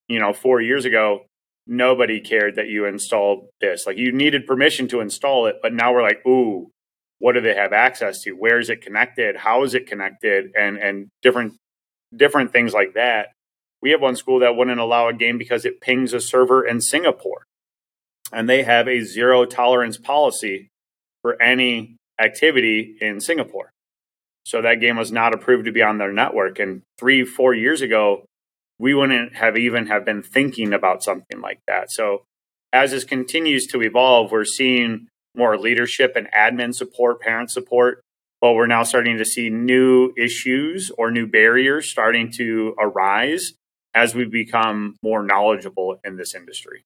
you 0.07 0.19
know, 0.19 0.33
four 0.33 0.61
years 0.61 0.85
ago, 0.85 1.25
nobody 1.65 2.19
cared 2.19 2.55
that 2.55 2.67
you 2.67 2.85
installed 2.85 3.47
this. 3.59 3.87
Like 3.87 3.97
you 3.97 4.11
needed 4.11 4.45
permission 4.45 4.87
to 4.89 4.99
install 4.99 5.47
it, 5.47 5.57
but 5.63 5.73
now 5.73 5.93
we're 5.93 6.03
like, 6.03 6.25
ooh, 6.27 6.69
what 7.21 7.33
do 7.33 7.41
they 7.41 7.53
have 7.53 7.71
access 7.71 8.21
to? 8.23 8.31
Where 8.31 8.59
is 8.59 8.69
it 8.69 8.81
connected? 8.81 9.37
How 9.37 9.63
is 9.63 9.75
it 9.75 9.87
connected? 9.87 10.51
And 10.57 10.77
and 10.77 11.07
different 11.21 11.53
different 12.15 12.51
things 12.51 12.73
like 12.73 12.95
that. 12.95 13.27
We 13.81 13.91
have 13.91 14.01
one 14.01 14.15
school 14.15 14.39
that 14.39 14.55
wouldn't 14.55 14.79
allow 14.79 15.07
a 15.07 15.13
game 15.13 15.37
because 15.37 15.63
it 15.63 15.81
pings 15.81 16.13
a 16.13 16.19
server 16.19 16.65
in 16.65 16.81
Singapore. 16.81 17.45
And 18.33 18.49
they 18.49 18.63
have 18.63 18.87
a 18.87 19.01
zero 19.01 19.45
tolerance 19.45 19.97
policy 19.97 20.69
for 21.21 21.41
any 21.41 21.97
activity 22.19 22.95
in 22.99 23.19
Singapore. 23.19 23.71
So 24.43 24.61
that 24.61 24.81
game 24.81 24.97
was 24.97 25.11
not 25.11 25.33
approved 25.33 25.65
to 25.65 25.71
be 25.71 25.83
on 25.83 25.99
their 25.99 26.11
network. 26.11 26.57
And 26.59 26.81
three, 26.99 27.23
four 27.23 27.53
years 27.53 27.81
ago, 27.81 28.25
we 28.79 28.95
wouldn't 28.95 29.35
have 29.35 29.57
even 29.57 29.87
have 29.87 30.05
been 30.05 30.23
thinking 30.23 30.73
about 30.73 31.03
something 31.03 31.39
like 31.39 31.59
that. 31.67 31.91
So 31.91 32.23
as 32.73 32.91
this 32.91 33.03
continues 33.03 33.67
to 33.67 33.81
evolve, 33.81 34.31
we're 34.31 34.45
seeing 34.45 35.07
more 35.35 35.57
leadership 35.57 36.13
and 36.15 36.27
admin 36.31 36.73
support, 36.73 37.21
parent 37.21 37.51
support, 37.51 38.01
but 38.41 38.53
we're 38.53 38.67
now 38.67 38.83
starting 38.83 39.17
to 39.17 39.25
see 39.25 39.49
new 39.49 40.13
issues 40.17 40.91
or 40.97 41.11
new 41.11 41.27
barriers 41.27 41.89
starting 41.89 42.31
to 42.31 42.75
arise 42.79 43.53
as 43.93 44.15
we 44.15 44.25
become 44.25 44.95
more 45.03 45.23
knowledgeable 45.23 45.99
in 46.03 46.17
this 46.17 46.33
industry. 46.33 46.85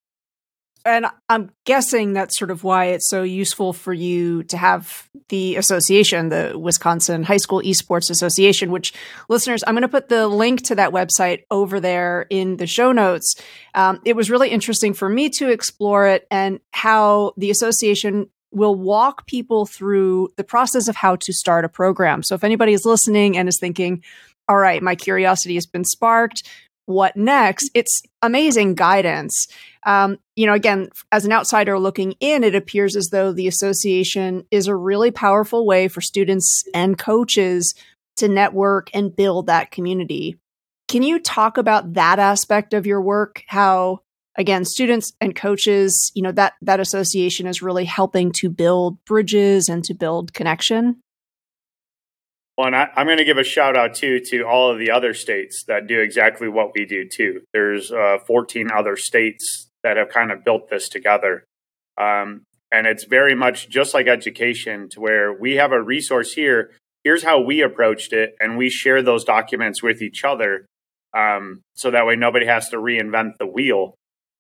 And 0.88 1.08
I'm 1.30 1.50
guessing 1.66 2.14
that's 2.14 2.38
sort 2.38 2.52
of 2.52 2.64
why 2.64 2.86
it's 2.86 3.10
so 3.10 3.24
useful 3.24 3.74
for 3.74 3.92
you 3.92 4.44
to 4.44 4.58
have 4.58 5.10
the 5.30 5.56
association, 5.56 6.30
the 6.30 6.54
Wisconsin 6.56 7.24
High 7.24 7.38
School 7.38 7.62
Esports 7.62 8.12
Association, 8.12 8.70
which 8.70 8.94
listeners, 9.28 9.64
I'm 9.66 9.74
going 9.74 9.82
to 9.82 9.88
put 9.88 10.10
the 10.10 10.28
link 10.28 10.62
to 10.66 10.76
that 10.76 10.92
website 10.92 11.42
over 11.50 11.80
there 11.80 12.28
in 12.30 12.58
the 12.58 12.68
show 12.68 12.92
notes. 12.92 13.36
Um, 13.74 14.00
it 14.06 14.16
was 14.16 14.30
really 14.30 14.50
interesting 14.50 14.94
for 14.94 15.10
me 15.10 15.30
to 15.32 15.50
explore 15.50 16.06
it 16.06 16.28
and 16.30 16.60
how 16.72 17.34
the 17.36 17.50
association 17.50 18.30
will 18.56 18.76
walk 18.76 19.28
people 19.28 19.66
through 19.66 20.30
the 20.38 20.44
process 20.44 20.88
of 20.88 20.96
how 20.96 21.16
to 21.18 21.34
start 21.34 21.66
a 21.66 21.70
program. 21.70 22.24
So 22.24 22.36
if 22.36 22.44
anybody 22.44 22.74
is 22.74 22.86
listening 22.86 23.38
and 23.38 23.50
is 23.50 23.60
thinking, 23.60 24.04
all 24.48 24.58
right, 24.58 24.82
my 24.82 24.96
curiosity 24.96 25.56
has 25.56 25.66
been 25.66 25.84
sparked, 25.84 26.44
what 26.86 27.18
next? 27.18 27.72
It's 27.74 28.02
amazing 28.22 28.76
guidance. 28.76 29.48
Um, 29.86 30.18
you 30.36 30.46
know, 30.46 30.54
again, 30.54 30.90
as 31.12 31.26
an 31.26 31.32
outsider 31.32 31.80
looking 31.80 32.14
in, 32.20 32.44
it 32.44 32.56
appears 32.56 32.96
as 32.96 33.08
though 33.08 33.34
the 33.34 33.48
association 33.48 34.46
is 34.52 34.68
a 34.68 34.76
really 34.76 35.12
powerful 35.12 35.66
way 35.66 35.88
for 35.88 36.02
students 36.02 36.64
and 36.74 36.98
coaches 36.98 37.74
to 38.18 38.28
network 38.28 38.90
and 38.94 39.16
build 39.16 39.48
that 39.48 39.72
community. 39.72 40.38
Can 40.88 41.02
you 41.02 41.20
talk 41.20 41.58
about 41.58 41.94
that 41.94 42.20
aspect 42.20 42.74
of 42.74 42.86
your 42.86 43.02
work? 43.02 43.44
How 43.48 44.02
again 44.38 44.66
students 44.66 45.14
and 45.22 45.36
coaches 45.36 46.12
you 46.16 46.22
know 46.22 46.32
that 46.32 46.54
that 46.62 46.80
association 46.80 47.48
is 47.48 47.62
really 47.62 47.86
helping 47.86 48.32
to 48.32 48.50
build 48.50 49.04
bridges 49.06 49.70
and 49.70 49.84
to 49.84 49.94
build 49.94 50.34
connection. 50.34 51.02
Well 52.58 52.68
and 52.68 52.76
I, 52.76 52.90
am 52.96 53.08
going 53.08 53.18
to 53.18 53.26
give 53.26 53.38
a 53.38 53.44
shout 53.44 53.76
out 53.76 53.96
too 53.96 54.20
to 54.32 54.44
all 54.44 54.72
of 54.72 54.80
the 54.80 54.92
other 54.92 55.14
states 55.14 55.66
that 55.68 55.88
do 55.88 56.00
exactly 56.00 56.48
what 56.48 56.72
we 56.74 56.86
do 56.86 57.08
too. 57.08 57.42
There's 57.54 57.92
uh, 57.92 58.18
14 58.26 58.70
other 58.72 58.96
states 58.96 59.70
that 59.84 59.98
have 59.98 60.10
kind 60.10 60.32
of 60.32 60.46
built 60.46 60.70
this 60.70 60.88
together. 60.88 61.44
Um, 61.98 62.44
and 62.72 62.88
it's 62.88 63.04
very 63.04 63.36
much 63.36 63.70
just 63.70 63.94
like 63.94 64.08
education 64.08 64.90
to 64.92 65.02
where 65.02 65.34
we 65.34 65.56
have 65.56 65.72
a 65.72 65.82
resource 65.82 66.34
here. 66.34 66.72
Here's 67.04 67.24
how 67.24 67.42
we 67.42 67.62
approached 67.62 68.14
it 68.14 68.36
and 68.40 68.58
we 68.58 68.70
share 68.70 69.02
those 69.02 69.26
documents 69.26 69.84
with 69.84 70.02
each 70.02 70.24
other 70.24 70.66
um, 71.16 71.62
so 71.76 71.92
that 71.92 72.06
way 72.06 72.16
nobody 72.16 72.46
has 72.46 72.70
to 72.70 72.78
reinvent 72.78 73.38
the 73.38 73.46
wheel 73.46 73.96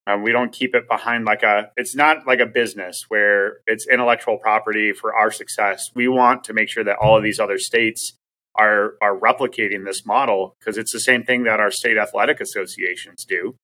um, 0.08 0.22
we 0.22 0.32
don't 0.32 0.52
keep 0.52 0.76
it 0.76 0.88
behind 0.88 1.26
like 1.26 1.44
a, 1.44 1.72
it's 1.78 1.96
not 1.96 2.28
like 2.28 2.39
a 2.39 2.46
business 2.46 3.06
where 3.08 3.58
it's 3.65 3.88
intellectual 3.88 4.38
property 4.38 4.94
for 4.94 5.15
our 5.15 5.32
success. 5.32 5.82
We 5.96 6.08
want 6.08 6.44
to 6.46 6.54
make 6.54 6.70
sure 6.70 6.84
that 6.84 6.98
all 7.02 7.18
of 7.18 7.24
these 7.24 7.39
other 7.39 7.58
states 7.58 8.13
are, 8.56 8.94
are 9.02 9.18
replicating 9.18 9.84
this 9.84 10.06
model 10.06 10.56
because 10.60 10.78
it's 10.78 10.94
the 10.94 11.00
same 11.00 11.24
thing 11.24 11.44
that 11.44 11.60
our 11.60 11.72
state 11.72 11.98
athletic 11.98 12.39
associations 12.39 13.26
do. 13.26 13.56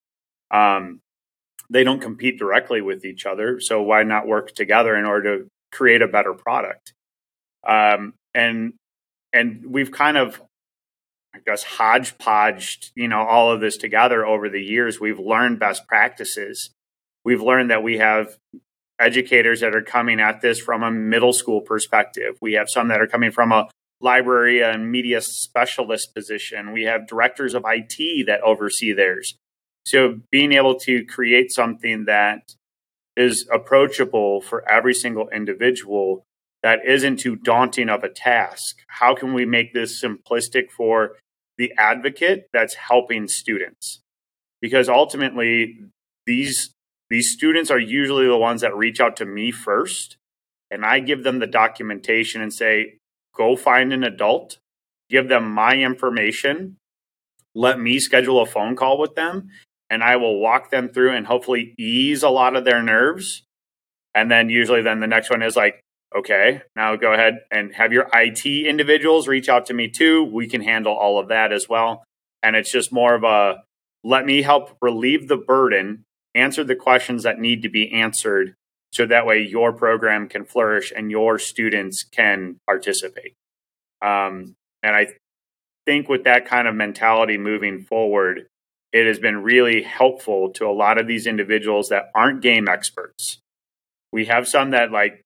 Um, 0.50 1.00
they 1.70 1.84
don't 1.84 2.00
compete 2.00 2.38
directly 2.38 2.80
with 2.82 3.04
each 3.04 3.24
other. 3.24 3.58
So 3.60 3.80
why 3.80 4.02
not 4.02 4.26
work 4.26 4.52
together 4.52 4.96
in 4.96 5.04
order 5.04 5.38
to 5.38 5.48
create 5.70 6.02
a 6.02 6.08
better 6.08 6.34
product? 6.34 6.92
Um, 7.66 8.14
and, 8.34 8.74
and 9.32 9.64
we've 9.66 9.92
kind 9.92 10.16
of 10.16 10.42
I 11.34 11.38
guess 11.44 11.64
hodgepodged, 11.64 12.92
you 12.94 13.08
know, 13.08 13.22
all 13.22 13.50
of 13.50 13.60
this 13.60 13.76
together 13.76 14.24
over 14.26 14.48
the 14.48 14.60
years. 14.60 15.00
We've 15.00 15.18
learned 15.18 15.58
best 15.58 15.86
practices. 15.86 16.70
We've 17.24 17.40
learned 17.40 17.70
that 17.70 17.82
we 17.82 17.98
have 17.98 18.36
educators 19.00 19.60
that 19.60 19.74
are 19.74 19.82
coming 19.82 20.20
at 20.20 20.40
this 20.40 20.60
from 20.60 20.82
a 20.82 20.90
middle 20.90 21.32
school 21.32 21.60
perspective. 21.60 22.36
We 22.40 22.52
have 22.54 22.68
some 22.68 22.88
that 22.88 23.00
are 23.00 23.06
coming 23.06 23.30
from 23.30 23.50
a 23.50 23.68
library 24.00 24.62
and 24.62 24.90
media 24.90 25.20
specialist 25.20 26.14
position. 26.14 26.72
We 26.72 26.82
have 26.82 27.06
directors 27.06 27.54
of 27.54 27.64
IT 27.66 28.26
that 28.26 28.40
oversee 28.42 28.92
theirs. 28.92 29.36
So 29.84 30.20
being 30.30 30.52
able 30.52 30.74
to 30.80 31.04
create 31.04 31.52
something 31.52 32.04
that 32.04 32.54
is 33.16 33.48
approachable 33.52 34.40
for 34.40 34.68
every 34.70 34.94
single 34.94 35.28
individual 35.30 36.24
that 36.62 36.86
isn't 36.86 37.18
too 37.18 37.36
daunting 37.36 37.88
of 37.88 38.04
a 38.04 38.08
task. 38.08 38.78
How 38.86 39.14
can 39.14 39.34
we 39.34 39.44
make 39.44 39.74
this 39.74 40.02
simplistic 40.02 40.70
for 40.70 41.16
the 41.58 41.72
advocate 41.76 42.48
that's 42.52 42.74
helping 42.74 43.28
students? 43.28 44.00
Because 44.60 44.88
ultimately, 44.88 45.78
these 46.26 46.72
these 47.10 47.32
students 47.32 47.70
are 47.70 47.78
usually 47.78 48.26
the 48.26 48.38
ones 48.38 48.62
that 48.62 48.76
reach 48.76 49.00
out 49.00 49.16
to 49.16 49.26
me 49.26 49.50
first, 49.50 50.16
and 50.70 50.84
I 50.84 51.00
give 51.00 51.24
them 51.24 51.40
the 51.40 51.46
documentation 51.46 52.40
and 52.40 52.52
say, 52.52 52.98
"Go 53.34 53.56
find 53.56 53.92
an 53.92 54.04
adult, 54.04 54.58
give 55.10 55.28
them 55.28 55.50
my 55.52 55.74
information, 55.74 56.76
let 57.54 57.78
me 57.78 57.98
schedule 57.98 58.40
a 58.40 58.46
phone 58.46 58.76
call 58.76 58.98
with 58.98 59.14
them, 59.14 59.50
and 59.90 60.02
I 60.02 60.16
will 60.16 60.40
walk 60.40 60.70
them 60.70 60.88
through 60.88 61.10
and 61.10 61.26
hopefully 61.26 61.74
ease 61.76 62.22
a 62.22 62.30
lot 62.30 62.56
of 62.56 62.64
their 62.64 62.82
nerves." 62.82 63.42
And 64.14 64.30
then 64.30 64.48
usually, 64.48 64.82
then 64.82 65.00
the 65.00 65.06
next 65.06 65.28
one 65.30 65.42
is 65.42 65.56
like, 65.56 65.80
Okay, 66.14 66.62
now 66.76 66.96
go 66.96 67.12
ahead 67.12 67.40
and 67.50 67.74
have 67.74 67.92
your 67.92 68.08
IT 68.12 68.44
individuals 68.44 69.28
reach 69.28 69.48
out 69.48 69.66
to 69.66 69.74
me 69.74 69.88
too. 69.88 70.22
We 70.24 70.46
can 70.46 70.62
handle 70.62 70.94
all 70.94 71.18
of 71.18 71.28
that 71.28 71.52
as 71.52 71.68
well. 71.68 72.04
And 72.42 72.54
it's 72.54 72.70
just 72.70 72.92
more 72.92 73.14
of 73.14 73.24
a 73.24 73.62
let 74.04 74.26
me 74.26 74.42
help 74.42 74.76
relieve 74.82 75.28
the 75.28 75.36
burden, 75.36 76.04
answer 76.34 76.64
the 76.64 76.76
questions 76.76 77.22
that 77.22 77.38
need 77.38 77.62
to 77.62 77.68
be 77.68 77.92
answered 77.92 78.54
so 78.92 79.06
that 79.06 79.26
way 79.26 79.40
your 79.40 79.72
program 79.72 80.28
can 80.28 80.44
flourish 80.44 80.92
and 80.94 81.10
your 81.10 81.38
students 81.38 82.02
can 82.02 82.56
participate. 82.66 83.34
Um, 84.02 84.54
and 84.82 84.94
I 84.94 85.06
think 85.86 86.08
with 86.08 86.24
that 86.24 86.46
kind 86.46 86.68
of 86.68 86.74
mentality 86.74 87.38
moving 87.38 87.82
forward, 87.82 88.48
it 88.92 89.06
has 89.06 89.18
been 89.18 89.42
really 89.42 89.82
helpful 89.82 90.50
to 90.50 90.66
a 90.66 90.72
lot 90.72 90.98
of 90.98 91.06
these 91.06 91.26
individuals 91.26 91.88
that 91.88 92.10
aren't 92.14 92.42
game 92.42 92.68
experts. 92.68 93.38
We 94.12 94.26
have 94.26 94.46
some 94.46 94.70
that 94.70 94.92
like 94.92 95.21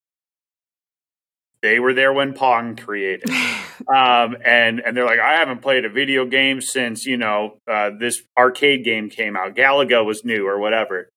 they 1.67 1.81
were 1.81 1.95
there 1.95 2.13
when 2.13 2.33
Pong 2.33 2.77
created, 2.77 3.29
um, 3.93 4.37
and 4.45 4.81
and 4.81 4.97
they're 4.97 5.05
like, 5.05 5.19
I 5.19 5.35
haven't 5.35 5.63
played 5.63 5.85
a 5.85 5.89
video 5.89 6.25
game 6.25 6.61
since 6.61 7.05
you 7.05 7.17
know 7.17 7.59
uh, 7.69 7.91
this 7.99 8.23
arcade 8.39 8.85
game 8.85 9.11
came 9.11 9.37
out. 9.37 9.57
Galaga 9.57 10.05
was 10.05 10.25
new 10.25 10.47
or 10.47 10.61
whatever, 10.61 11.09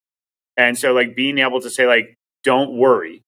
and 0.56 0.76
so 0.76 0.92
like 0.92 1.14
being 1.14 1.38
able 1.38 1.60
to 1.60 1.70
say 1.70 1.86
like, 1.86 2.16
don't 2.42 2.76
worry, 2.76 3.22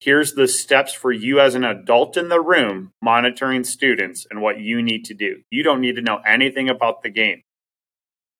here's 0.00 0.34
the 0.34 0.46
steps 0.46 0.92
for 0.92 1.10
you 1.10 1.40
as 1.40 1.54
an 1.54 1.64
adult 1.64 2.18
in 2.18 2.28
the 2.28 2.42
room 2.42 2.92
monitoring 3.00 3.64
students 3.64 4.26
and 4.30 4.42
what 4.42 4.60
you 4.60 4.82
need 4.82 5.06
to 5.06 5.14
do. 5.14 5.40
You 5.50 5.62
don't 5.62 5.80
need 5.80 5.96
to 5.96 6.02
know 6.02 6.20
anything 6.26 6.68
about 6.68 7.02
the 7.02 7.10
game 7.10 7.40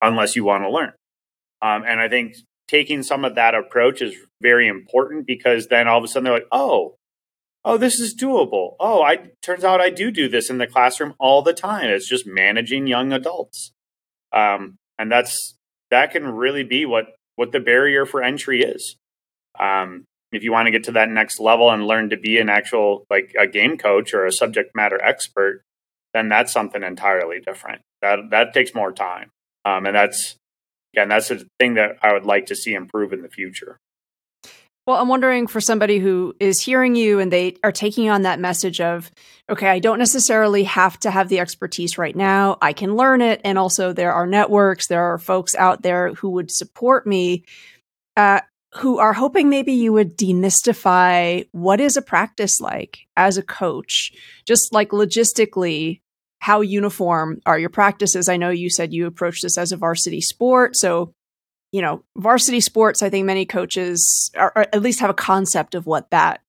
unless 0.03 0.37
you 0.37 0.45
want 0.45 0.65
to 0.65 0.71
learn. 0.71 0.93
Um, 1.63 1.85
and 1.87 2.01
I 2.01 2.09
think 2.09 2.37
taking 2.69 3.03
some 3.03 3.25
of 3.25 3.35
that 3.37 3.55
approach 3.55 4.03
is 4.03 4.15
very 4.43 4.69
important 4.69 5.27
because 5.27 5.69
then 5.69 5.89
all 5.89 5.99
of 5.99 6.05
a 6.05 6.09
sudden 6.09 6.25
they're 6.25 6.35
like, 6.35 6.49
oh, 6.53 6.97
oh, 7.65 7.77
this 7.77 8.01
is 8.01 8.15
doable. 8.15 8.75
Oh, 8.81 9.03
I 9.03 9.31
turns 9.43 9.65
out 9.65 9.81
I 9.81 9.91
do 9.91 10.11
do 10.11 10.29
this 10.29 10.51
in 10.51 10.59
the 10.59 10.67
classroom 10.67 11.15
all 11.19 11.43
the 11.43 11.53
time. 11.53 11.89
It's 11.91 12.09
just 12.09 12.27
managing 12.27 12.87
young 12.87 13.13
adults, 13.13 13.73
um, 14.33 14.77
and 14.99 15.11
that's 15.11 15.57
that 15.91 16.13
can 16.13 16.27
really 16.27 16.65
be 16.65 16.87
what 16.87 17.07
what 17.37 17.53
the 17.53 17.61
barrier 17.61 18.07
for 18.07 18.23
entry 18.23 18.63
is. 18.63 18.97
Um, 19.59 20.05
if 20.33 20.43
you 20.43 20.53
want 20.53 20.67
to 20.67 20.71
get 20.73 20.85
to 20.85 20.93
that 20.93 21.09
next 21.09 21.41
level 21.41 21.71
and 21.71 21.87
learn 21.87 22.11
to 22.11 22.17
be 22.17 22.39
an 22.39 22.49
actual 22.49 23.05
like 23.11 23.33
a 23.39 23.47
game 23.47 23.77
coach 23.77 24.15
or 24.15 24.25
a 24.25 24.33
subject 24.33 24.71
matter 24.75 25.01
expert, 25.03 25.63
then 26.15 26.29
that's 26.29 26.53
something 26.53 26.83
entirely 26.83 27.41
different. 27.41 27.83
That 28.03 28.31
that 28.31 28.55
takes 28.55 28.75
more 28.75 28.93
time, 28.93 29.31
um, 29.65 29.87
and 29.87 29.95
that's 29.95 30.37
again 30.95 31.09
that's 31.09 31.31
a 31.31 31.41
thing 31.59 31.75
that 31.75 31.99
I 32.03 32.13
would 32.13 32.25
like 32.25 32.47
to 32.47 32.57
see 32.57 32.75
improve 32.75 33.13
in 33.13 33.23
the 33.23 33.29
future. 33.29 33.79
Well, 34.91 35.01
I'm 35.01 35.07
wondering 35.07 35.47
for 35.47 35.61
somebody 35.61 36.01
who 36.01 36.35
is 36.41 36.61
hearing 36.61 36.97
you 36.97 37.21
and 37.21 37.33
they 37.33 37.55
are 37.63 37.71
taking 37.71 38.11
on 38.11 38.23
that 38.23 38.41
message 38.41 38.81
of, 38.81 39.09
okay, 39.49 39.69
I 39.69 39.79
don't 39.79 40.01
necessarily 40.01 40.65
have 40.65 40.99
to 40.99 41.13
have 41.13 41.29
the 41.29 41.39
expertise 41.39 41.97
right 41.97 42.17
now. 42.17 42.59
I 42.61 42.73
can 42.73 42.97
learn 42.97 43.21
it. 43.21 43.41
And 43.45 43.57
also, 43.57 43.93
there 43.93 44.13
are 44.13 44.27
networks, 44.27 44.89
there 44.89 45.05
are 45.05 45.19
folks 45.19 45.55
out 45.55 45.83
there 45.83 46.15
who 46.15 46.31
would 46.31 46.51
support 46.51 47.07
me. 47.07 47.45
Uh, 48.17 48.41
who 48.75 48.99
are 48.99 49.13
hoping 49.13 49.49
maybe 49.49 49.75
you 49.75 49.93
would 49.93 50.19
demystify 50.19 51.47
what 51.53 51.81
is 51.81 51.97
a 51.97 52.03
practice 52.03 52.61
like 52.61 53.07
as 53.17 53.39
a 53.39 53.45
coach, 53.45 54.11
just 54.45 54.73
like 54.73 54.89
logistically, 54.89 56.01
how 56.41 56.63
uniform 56.63 57.41
are 57.47 57.61
your 57.61 57.71
practices? 57.71 58.29
I 58.29 58.39
know 58.39 58.51
you 58.51 58.69
said 58.71 58.93
you 58.93 59.07
approach 59.07 59.41
this 59.41 59.57
as 59.57 59.71
a 59.71 59.77
varsity 59.77 60.21
sport. 60.21 60.75
So, 60.75 61.15
you 61.73 61.83
know, 61.83 62.03
varsity 62.17 62.61
sports, 62.61 63.03
I 63.03 63.11
think 63.11 63.27
many 63.27 63.47
coaches 63.47 64.31
are, 64.37 64.53
or 64.55 64.63
at 64.73 64.83
least 64.83 65.01
have 65.01 65.11
a 65.11 65.15
concept 65.15 65.75
of 65.75 65.87
what 65.87 66.11
that 66.11 66.41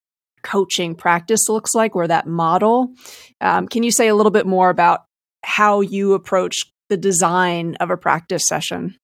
coaching 0.42 0.96
practice 0.96 1.48
looks 1.50 1.76
like 1.76 1.96
or 1.96 2.08
that 2.08 2.28
model. 2.28 2.94
Um, 3.40 3.68
can 3.68 3.84
you 3.84 3.92
say 3.92 4.08
a 4.08 4.16
little 4.16 4.32
bit 4.32 4.48
more 4.48 4.70
about 4.70 5.06
how 5.44 5.82
you 5.82 6.14
approach 6.14 6.72
the 6.90 6.98
design 6.98 7.76
of 7.80 7.90
a 7.90 7.98
practice 7.98 8.48
session? 8.48 8.98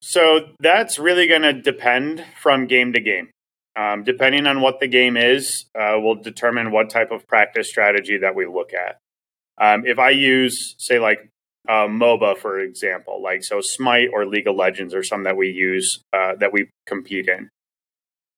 So 0.00 0.50
that's 0.60 0.98
really 0.98 1.26
going 1.26 1.42
to 1.42 1.52
depend 1.52 2.24
from 2.40 2.66
game 2.66 2.92
to 2.92 3.00
game. 3.00 3.30
Um, 3.76 4.02
depending 4.02 4.46
on 4.46 4.60
what 4.60 4.80
the 4.80 4.88
game 4.88 5.16
is, 5.16 5.66
uh, 5.78 5.98
will 6.00 6.16
determine 6.16 6.72
what 6.72 6.90
type 6.90 7.12
of 7.12 7.28
practice 7.28 7.68
strategy 7.68 8.18
that 8.18 8.34
we 8.34 8.44
look 8.46 8.72
at. 8.74 8.98
Um, 9.60 9.86
if 9.86 9.98
I 9.98 10.10
use, 10.10 10.74
say, 10.78 10.98
like 10.98 11.30
uh, 11.68 11.86
MOBA, 11.86 12.38
for 12.38 12.58
example, 12.58 13.22
like 13.22 13.44
so 13.44 13.60
Smite 13.60 14.08
or 14.12 14.24
League 14.24 14.46
of 14.46 14.56
Legends 14.56 14.94
or 14.94 15.02
some 15.02 15.24
that 15.24 15.36
we 15.36 15.50
use 15.50 16.00
uh, 16.12 16.34
that 16.36 16.52
we 16.52 16.70
compete 16.86 17.28
in. 17.28 17.50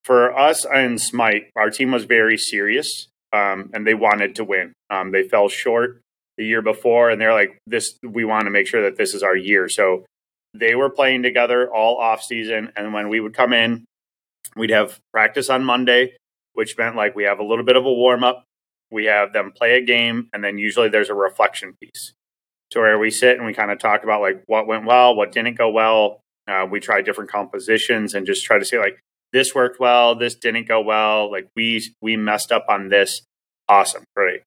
For 0.05 0.37
us 0.37 0.65
in 0.65 0.99
Smite, 0.99 1.51
our 1.55 1.71
team 1.71 1.93
was 1.93 2.05
very 2.05 2.37
serious 2.37 3.07
um, 3.33 3.71
and 3.73 3.87
they 3.87 3.95
wanted 3.95 4.35
to 4.37 4.45
win. 4.45 4.73
Um, 4.91 5.13
they 5.13 5.23
fell 5.23 5.49
short 5.49 6.01
the 6.37 6.45
year 6.45 6.63
before, 6.63 7.11
and 7.11 7.21
they're 7.21 7.33
like, 7.35 7.59
"This, 7.67 7.97
we 8.03 8.25
want 8.25 8.45
to 8.45 8.51
make 8.51 8.67
sure 8.67 8.83
that 8.83 8.97
this 8.97 9.15
is 9.15 9.23
our 9.23 9.37
year." 9.37 9.69
So 9.69 10.05
they 10.53 10.75
were 10.75 10.91
playing 10.91 11.23
together 11.23 11.73
all 11.73 11.99
off 11.99 12.23
season, 12.23 12.73
and 12.77 12.93
when 12.93 13.09
we 13.09 13.21
would 13.21 13.35
come 13.35 13.53
in, 13.53 13.85
we'd 14.57 14.71
have 14.71 14.99
practice 15.13 15.49
on 15.49 15.65
Monday, 15.65 16.17
which 16.55 16.77
meant 16.77 16.97
like 16.97 17.15
we 17.15 17.25
have 17.25 17.39
a 17.39 17.45
little 17.45 17.65
bit 17.65 17.77
of 17.77 17.85
a 17.85 17.93
warm 17.93 18.25
up. 18.25 18.45
We 18.91 19.05
have 19.05 19.33
them 19.33 19.53
play 19.53 19.77
a 19.77 19.81
game, 19.81 20.29
and 20.33 20.43
then 20.43 20.59
usually 20.59 20.89
there's 20.89 21.11
a 21.11 21.15
reflection 21.15 21.75
piece 21.81 22.15
to 22.71 22.81
where 22.81 22.99
we 22.99 23.11
sit 23.11 23.37
and 23.37 23.47
we 23.47 23.53
kind 23.53 23.71
of 23.71 23.79
talk 23.79 24.05
about 24.05 24.21
like 24.21 24.43
what 24.47 24.67
went 24.67 24.85
well, 24.85 25.15
what 25.15 25.33
didn't 25.33 25.59
go 25.59 25.71
well. 25.71 26.21
Uh, 26.49 26.67
we 26.71 26.81
try 26.81 27.01
different 27.03 27.31
compositions 27.31 28.15
and 28.15 28.27
just 28.27 28.45
try 28.45 28.59
to 28.59 28.65
say 28.65 28.79
like 28.79 28.99
this 29.33 29.55
worked 29.55 29.79
well, 29.79 30.15
this 30.15 30.35
didn't 30.35 30.69
go 30.69 30.81
well. 30.81 31.31
Like 31.31 31.49
we 31.55 31.83
we 32.01 32.17
messed 32.17 32.53
up 32.53 32.67
on 32.69 32.89
this. 32.89 33.23
Awesome, 33.69 34.05
great. 34.17 34.43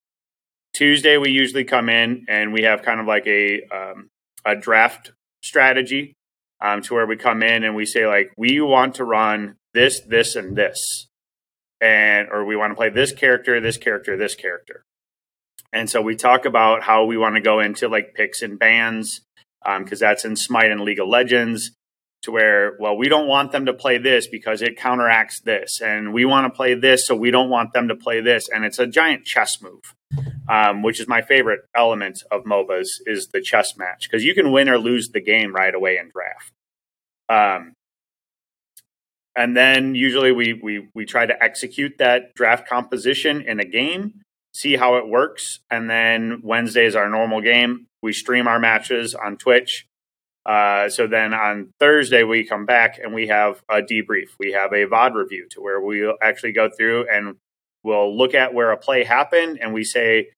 Tuesday 0.73 1.17
we 1.17 1.29
usually 1.29 1.63
come 1.63 1.87
in 1.87 2.25
and 2.27 2.51
we 2.51 2.63
have 2.63 2.81
kind 2.81 2.99
of 2.99 3.05
like 3.05 3.27
a 3.27 3.61
um, 3.71 4.09
a 4.45 4.55
draft 4.55 5.11
strategy 5.41 6.13
um, 6.61 6.81
to 6.81 6.93
where 6.93 7.05
we 7.05 7.15
come 7.15 7.43
in 7.43 7.63
and 7.63 7.75
we 7.75 7.85
say 7.85 8.07
like 8.07 8.33
we 8.37 8.59
want 8.61 8.95
to 8.95 9.03
run 9.03 9.55
this 9.73 9.99
this 10.01 10.35
and 10.35 10.55
this 10.55 11.07
and 11.81 12.29
or 12.31 12.45
we 12.45 12.55
want 12.55 12.71
to 12.71 12.75
play 12.75 12.89
this 12.89 13.11
character 13.11 13.59
this 13.59 13.77
character 13.77 14.17
this 14.17 14.35
character 14.35 14.83
and 15.73 15.89
so 15.89 16.01
we 16.01 16.15
talk 16.15 16.45
about 16.45 16.83
how 16.83 17.05
we 17.05 17.17
want 17.17 17.35
to 17.35 17.41
go 17.41 17.59
into 17.59 17.87
like 17.87 18.13
picks 18.13 18.41
and 18.41 18.59
bans 18.59 19.21
because 19.79 20.01
um, 20.01 20.07
that's 20.07 20.25
in 20.25 20.35
smite 20.35 20.71
and 20.71 20.81
league 20.81 20.99
of 20.99 21.07
legends 21.07 21.71
to 22.21 22.31
where 22.31 22.77
well 22.79 22.95
we 22.95 23.09
don't 23.09 23.27
want 23.27 23.51
them 23.51 23.65
to 23.65 23.73
play 23.73 23.97
this 23.97 24.27
because 24.27 24.61
it 24.61 24.77
counteracts 24.77 25.41
this 25.41 25.81
and 25.81 26.13
we 26.13 26.23
want 26.25 26.45
to 26.45 26.55
play 26.55 26.73
this 26.73 27.05
so 27.05 27.15
we 27.15 27.31
don't 27.31 27.49
want 27.49 27.73
them 27.73 27.87
to 27.87 27.95
play 27.95 28.21
this 28.21 28.47
and 28.49 28.63
it's 28.63 28.79
a 28.79 28.87
giant 28.87 29.25
chess 29.25 29.61
move 29.61 29.93
um, 30.47 30.81
which 30.81 30.99
is 30.99 31.07
my 31.07 31.21
favorite 31.21 31.61
element 31.75 32.23
of 32.31 32.43
MOBAs, 32.43 32.87
is 33.05 33.27
the 33.27 33.41
chess 33.41 33.77
match 33.77 34.09
because 34.09 34.23
you 34.23 34.33
can 34.33 34.51
win 34.51 34.69
or 34.69 34.77
lose 34.77 35.09
the 35.09 35.21
game 35.21 35.53
right 35.53 35.73
away 35.73 35.97
in 35.97 36.11
draft. 36.11 36.51
Um, 37.29 37.73
and 39.35 39.57
then 39.57 39.95
usually 39.95 40.31
we 40.31 40.53
we 40.53 40.89
we 40.93 41.05
try 41.05 41.25
to 41.25 41.43
execute 41.43 41.97
that 41.97 42.33
draft 42.35 42.67
composition 42.67 43.41
in 43.41 43.59
a 43.59 43.65
game, 43.65 44.21
see 44.53 44.75
how 44.75 44.97
it 44.97 45.07
works, 45.07 45.59
and 45.69 45.89
then 45.89 46.41
Wednesday 46.43 46.85
is 46.85 46.95
our 46.95 47.09
normal 47.09 47.41
game. 47.41 47.87
We 48.01 48.13
stream 48.13 48.47
our 48.47 48.59
matches 48.59 49.15
on 49.15 49.37
Twitch. 49.37 49.87
Uh, 50.45 50.89
so 50.89 51.07
then 51.07 51.33
on 51.33 51.71
Thursday 51.79 52.23
we 52.23 52.43
come 52.45 52.65
back 52.65 52.99
and 53.01 53.13
we 53.13 53.27
have 53.27 53.63
a 53.69 53.81
debrief. 53.81 54.27
We 54.39 54.51
have 54.51 54.73
a 54.73 54.85
VOD 54.85 55.13
review 55.13 55.47
to 55.51 55.61
where 55.61 55.79
we 55.79 56.11
actually 56.21 56.51
go 56.51 56.69
through 56.69 57.07
and 57.09 57.37
we'll 57.81 58.15
look 58.17 58.33
at 58.33 58.53
where 58.53 58.71
a 58.71 58.77
play 58.77 59.05
happened 59.05 59.59
and 59.61 59.73
we 59.73 59.85
say, 59.85 60.31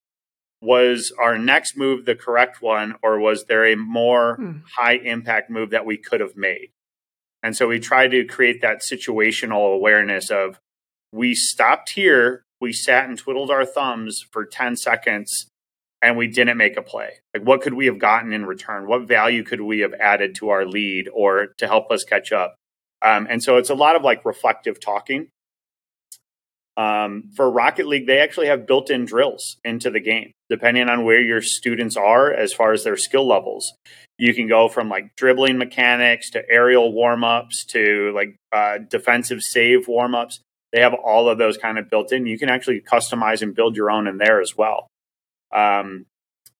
was 0.62 1.12
our 1.20 1.38
next 1.38 1.78
move 1.78 2.06
the 2.06 2.16
correct 2.16 2.62
one, 2.62 2.96
or 3.04 3.20
was 3.20 3.46
there 3.46 3.66
a 3.66 3.76
more 3.76 4.36
hmm. 4.38 4.52
high 4.76 4.96
impact 4.96 5.50
move 5.50 5.72
that 5.72 5.86
we 5.86 5.98
could 5.98 6.22
have 6.22 6.36
made? 6.36 6.70
And 7.44 7.56
so 7.56 7.68
we 7.68 7.80
try 7.80 8.08
to 8.08 8.26
create 8.26 8.62
that 8.62 8.82
situational 8.82 9.76
awareness 9.76 10.32
of 10.32 10.60
we 11.12 11.36
stopped 11.36 11.92
here, 11.92 12.45
we 12.66 12.74
sat 12.74 13.08
and 13.08 13.18
twiddled 13.18 13.52
our 13.52 13.66
thumbs 13.66 14.26
for 14.32 14.44
10 14.44 14.76
seconds, 14.76 15.48
and 16.02 16.18
we 16.18 16.28
didn't 16.28 16.58
make 16.58 16.78
a 16.78 16.82
play. 16.82 17.12
Like, 17.34 17.44
what 17.44 17.62
could 17.62 17.76
we 17.76 17.86
have 17.86 18.00
gotten 18.00 18.34
in 18.34 18.46
return? 18.46 18.88
What 18.88 19.08
value 19.08 19.44
could 19.44 19.62
we 19.62 19.80
have 19.80 19.94
added 19.94 20.36
to 20.36 20.50
our 20.50 20.66
lead 20.66 21.08
or 21.14 21.48
to 21.58 21.68
help 21.68 21.92
us 21.92 22.04
catch 22.04 22.32
up? 22.32 22.56
Um, 23.02 23.28
and 23.30 23.44
so 23.44 23.58
it's 23.58 23.70
a 23.70 23.76
lot 23.76 23.96
of 23.96 24.02
like 24.02 24.26
reflective 24.26 24.80
talking 24.80 25.28
um, 26.78 27.30
for 27.36 27.50
Rocket 27.50 27.88
League, 27.88 28.06
they 28.06 28.20
actually 28.20 28.48
have 28.48 28.68
built 28.68 28.90
in 28.90 29.06
drills 29.06 29.58
into 29.64 29.90
the 29.90 30.02
game, 30.02 30.32
depending 30.50 30.90
on 30.90 31.06
where 31.06 31.22
your 31.22 31.42
students 31.42 31.96
are 31.96 32.34
as 32.34 32.54
far 32.54 32.74
as 32.74 32.84
their 32.84 32.98
skill 32.98 33.28
levels. 33.28 33.74
You 34.18 34.34
can 34.34 34.48
go 34.48 34.68
from 34.68 34.90
like 34.90 35.16
dribbling 35.16 35.58
mechanics 35.58 36.30
to 36.32 36.44
aerial 36.50 36.92
warm 36.92 37.24
ups 37.24 37.66
to 37.68 38.12
like 38.14 38.36
uh, 38.52 38.80
defensive 38.90 39.42
save 39.42 39.88
warm 39.88 40.16
ups. 40.16 40.42
They 40.72 40.82
have 40.82 40.94
all 40.94 41.30
of 41.30 41.38
those 41.38 41.58
kind 41.58 41.78
of 41.78 41.90
built 41.90 42.12
in. 42.12 42.26
You 42.26 42.38
can 42.38 42.50
actually 42.50 42.82
customize 42.82 43.42
and 43.42 43.56
build 43.56 43.76
your 43.76 43.90
own 43.92 44.08
in 44.08 44.18
there 44.18 44.42
as 44.42 44.58
well. 44.58 44.88
Um, 45.54 46.06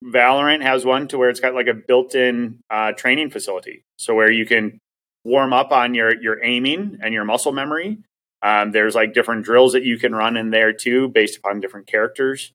Valorant 0.04 0.62
has 0.62 0.86
one 0.86 1.08
to 1.10 1.18
where 1.18 1.30
it's 1.30 1.40
got 1.40 1.56
like 1.56 1.68
a 1.68 1.74
built-in 1.74 2.60
uh, 2.70 2.92
training 2.92 3.30
facility, 3.30 3.84
so 3.98 4.14
where 4.14 4.32
you 4.32 4.46
can 4.46 4.80
warm 5.24 5.52
up 5.54 5.72
on 5.72 5.94
your 5.96 6.22
your 6.22 6.44
aiming 6.44 7.00
and 7.02 7.14
your 7.14 7.26
muscle 7.26 7.52
memory, 7.52 7.98
um, 8.42 8.72
there's 8.72 8.94
like 8.94 9.14
different 9.14 9.44
drills 9.44 9.74
that 9.74 9.84
you 9.84 9.98
can 9.98 10.14
run 10.14 10.38
in 10.38 10.52
there 10.52 10.72
too, 10.72 11.08
based 11.08 11.38
upon 11.38 11.60
different 11.60 11.88
characters. 11.88 12.52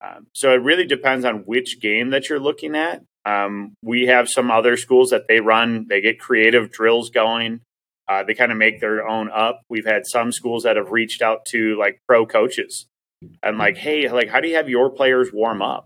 Um, 0.00 0.26
so 0.34 0.52
it 0.52 0.62
really 0.62 0.86
depends 0.86 1.24
on 1.24 1.44
which 1.44 1.80
game 1.80 2.10
that 2.10 2.28
you're 2.28 2.40
looking 2.40 2.74
at. 2.74 3.02
Um, 3.24 3.74
we 3.82 4.06
have 4.06 4.28
some 4.28 4.50
other 4.50 4.76
schools 4.76 5.10
that 5.10 5.28
they 5.28 5.40
run, 5.40 5.86
they 5.88 6.00
get 6.00 6.18
creative 6.18 6.70
drills 6.72 7.10
going. 7.10 7.60
Uh, 8.08 8.22
they 8.22 8.34
kind 8.34 8.50
of 8.50 8.58
make 8.58 8.80
their 8.80 9.06
own 9.06 9.30
up. 9.30 9.60
We've 9.68 9.84
had 9.84 10.06
some 10.06 10.32
schools 10.32 10.62
that 10.62 10.76
have 10.76 10.90
reached 10.90 11.20
out 11.20 11.44
to 11.48 11.76
like 11.78 12.00
pro 12.06 12.24
coaches 12.24 12.86
and 13.42 13.58
like, 13.58 13.76
hey, 13.76 14.08
like, 14.10 14.28
how 14.28 14.40
do 14.40 14.48
you 14.48 14.56
have 14.56 14.68
your 14.68 14.90
players 14.90 15.30
warm 15.32 15.60
up? 15.60 15.84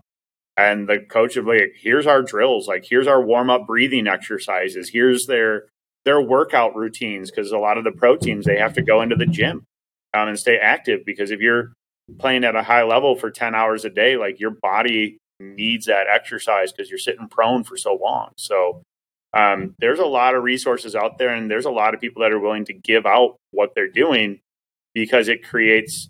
and 0.55 0.87
the 0.87 0.99
coach 0.99 1.35
of 1.35 1.45
like, 1.45 1.73
here's 1.75 2.07
our 2.07 2.21
drills, 2.21 2.67
like 2.67 2.85
here's 2.87 3.07
our 3.07 3.21
warm 3.21 3.49
up 3.49 3.65
breathing 3.67 4.07
exercises, 4.07 4.89
here's 4.91 5.25
their 5.25 5.65
their 6.05 6.21
workout 6.21 6.75
routines. 6.75 7.31
Because 7.31 7.51
a 7.51 7.57
lot 7.57 7.77
of 7.77 7.83
the 7.83 7.91
pro 7.91 8.15
teams 8.17 8.45
they 8.45 8.57
have 8.57 8.73
to 8.73 8.81
go 8.81 9.01
into 9.01 9.15
the 9.15 9.25
gym 9.25 9.65
um, 10.13 10.27
and 10.27 10.39
stay 10.39 10.57
active 10.57 11.01
because 11.05 11.31
if 11.31 11.39
you're 11.39 11.73
playing 12.19 12.43
at 12.43 12.55
a 12.55 12.63
high 12.63 12.83
level 12.83 13.15
for 13.15 13.31
10 13.31 13.55
hours 13.55 13.85
a 13.85 13.89
day 13.89 14.17
like 14.17 14.37
your 14.39 14.51
body 14.51 15.17
needs 15.39 15.85
that 15.85 16.05
exercise 16.13 16.71
because 16.71 16.89
you're 16.89 16.99
sitting 16.99 17.27
prone 17.27 17.63
for 17.63 17.77
so 17.77 17.95
long. 17.95 18.31
So 18.37 18.83
um, 19.33 19.75
there's 19.79 19.99
a 19.99 20.05
lot 20.05 20.35
of 20.35 20.43
resources 20.43 20.95
out 20.95 21.17
there 21.17 21.29
and 21.29 21.49
there's 21.49 21.65
a 21.65 21.71
lot 21.71 21.93
of 21.93 22.01
people 22.01 22.21
that 22.21 22.31
are 22.31 22.39
willing 22.39 22.65
to 22.65 22.73
give 22.73 23.05
out 23.05 23.37
what 23.51 23.73
they're 23.75 23.87
doing 23.89 24.39
because 24.93 25.27
it 25.27 25.43
creates 25.43 26.09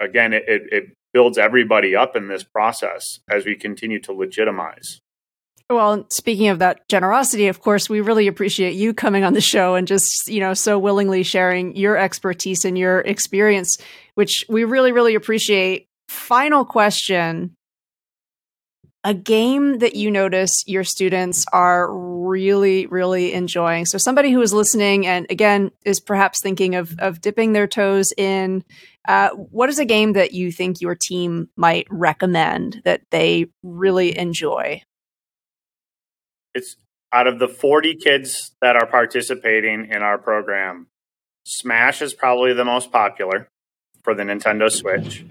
again 0.00 0.32
it, 0.32 0.44
it, 0.48 0.62
it 0.72 0.84
builds 1.12 1.38
everybody 1.38 1.94
up 1.94 2.16
in 2.16 2.28
this 2.28 2.42
process 2.42 3.20
as 3.30 3.44
we 3.44 3.54
continue 3.54 4.00
to 4.00 4.12
legitimize 4.12 5.00
well, 5.70 6.06
speaking 6.10 6.48
of 6.48 6.58
that 6.58 6.86
generosity, 6.88 7.46
of 7.46 7.60
course, 7.60 7.88
we 7.88 8.02
really 8.02 8.26
appreciate 8.26 8.74
you 8.74 8.92
coming 8.92 9.24
on 9.24 9.32
the 9.32 9.40
show 9.40 9.76
and 9.76 9.88
just, 9.88 10.28
you 10.28 10.38
know, 10.38 10.52
so 10.52 10.78
willingly 10.78 11.22
sharing 11.22 11.74
your 11.74 11.96
expertise 11.96 12.66
and 12.66 12.76
your 12.76 13.00
experience, 13.00 13.78
which 14.14 14.44
we 14.46 14.64
really, 14.64 14.92
really 14.92 15.14
appreciate. 15.14 15.86
Final 16.08 16.66
question 16.66 17.54
a 19.04 19.14
game 19.14 19.78
that 19.78 19.94
you 19.94 20.10
notice 20.10 20.64
your 20.66 20.82
students 20.82 21.44
are 21.52 21.94
really, 21.94 22.86
really 22.86 23.32
enjoying. 23.32 23.86
So, 23.86 23.98
somebody 23.98 24.32
who 24.32 24.40
is 24.40 24.52
listening 24.52 25.06
and 25.06 25.26
again 25.30 25.70
is 25.84 26.00
perhaps 26.00 26.40
thinking 26.40 26.74
of, 26.74 26.94
of 26.98 27.20
dipping 27.20 27.52
their 27.52 27.66
toes 27.66 28.12
in, 28.16 28.64
uh, 29.06 29.30
what 29.30 29.68
is 29.68 29.78
a 29.78 29.84
game 29.84 30.14
that 30.14 30.32
you 30.32 30.50
think 30.50 30.80
your 30.80 30.94
team 30.94 31.48
might 31.56 31.86
recommend 31.90 32.80
that 32.84 33.02
they 33.10 33.46
really 33.62 34.16
enjoy? 34.16 34.82
it's 36.54 36.76
out 37.12 37.26
of 37.26 37.38
the 37.38 37.48
40 37.48 37.96
kids 37.96 38.52
that 38.60 38.76
are 38.76 38.86
participating 38.86 39.88
in 39.90 40.02
our 40.02 40.18
program, 40.18 40.86
Smash 41.44 42.00
is 42.00 42.14
probably 42.14 42.54
the 42.54 42.64
most 42.64 42.90
popular 42.90 43.48
for 44.02 44.14
the 44.14 44.22
Nintendo 44.22 44.70
Switch. 44.70 45.24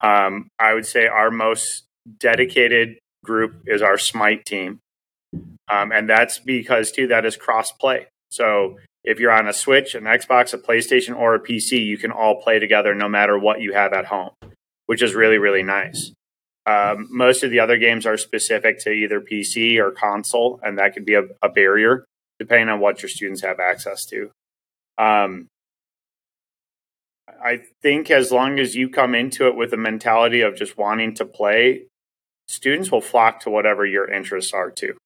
Um, 0.00 0.48
I 0.58 0.74
would 0.74 0.86
say 0.86 1.06
our 1.06 1.30
most 1.30 1.85
dedicated 2.18 2.98
group 3.24 3.62
is 3.66 3.82
our 3.82 3.98
Smite 3.98 4.44
team. 4.44 4.80
Um, 5.68 5.92
and 5.92 6.08
that's 6.08 6.38
because, 6.38 6.92
too, 6.92 7.08
that 7.08 7.24
is 7.24 7.36
cross 7.36 7.72
play. 7.72 8.06
So 8.30 8.78
if 9.04 9.18
you're 9.18 9.32
on 9.32 9.48
a 9.48 9.52
Switch, 9.52 9.94
an 9.94 10.04
Xbox, 10.04 10.54
a 10.54 10.58
PlayStation, 10.58 11.16
or 11.16 11.34
a 11.34 11.40
PC, 11.40 11.84
you 11.84 11.98
can 11.98 12.12
all 12.12 12.40
play 12.40 12.58
together 12.58 12.94
no 12.94 13.08
matter 13.08 13.38
what 13.38 13.60
you 13.60 13.72
have 13.72 13.92
at 13.92 14.06
home, 14.06 14.30
which 14.86 15.02
is 15.02 15.14
really, 15.14 15.38
really 15.38 15.62
nice. 15.62 16.12
Um, 16.66 17.08
most 17.10 17.44
of 17.44 17.50
the 17.50 17.60
other 17.60 17.78
games 17.78 18.06
are 18.06 18.16
specific 18.16 18.80
to 18.80 18.90
either 18.90 19.20
PC 19.20 19.78
or 19.78 19.92
console, 19.92 20.60
and 20.62 20.78
that 20.78 20.94
could 20.94 21.04
be 21.04 21.14
a, 21.14 21.22
a 21.42 21.48
barrier 21.48 22.04
depending 22.38 22.68
on 22.68 22.80
what 22.80 23.02
your 23.02 23.08
students 23.08 23.42
have 23.42 23.60
access 23.60 24.04
to. 24.04 24.30
Um, 24.98 25.48
I 27.42 27.62
think 27.82 28.10
as 28.10 28.30
long 28.30 28.58
as 28.58 28.74
you 28.74 28.88
come 28.88 29.14
into 29.14 29.46
it 29.46 29.56
with 29.56 29.72
a 29.72 29.76
mentality 29.76 30.40
of 30.42 30.56
just 30.56 30.76
wanting 30.76 31.14
to 31.14 31.24
play, 31.24 31.86
students 32.46 32.90
will 32.90 33.00
flock 33.00 33.40
to 33.40 33.50
whatever 33.50 33.84
your 33.84 34.10
interests 34.10 34.52
are 34.52 34.70
too. 34.70 34.96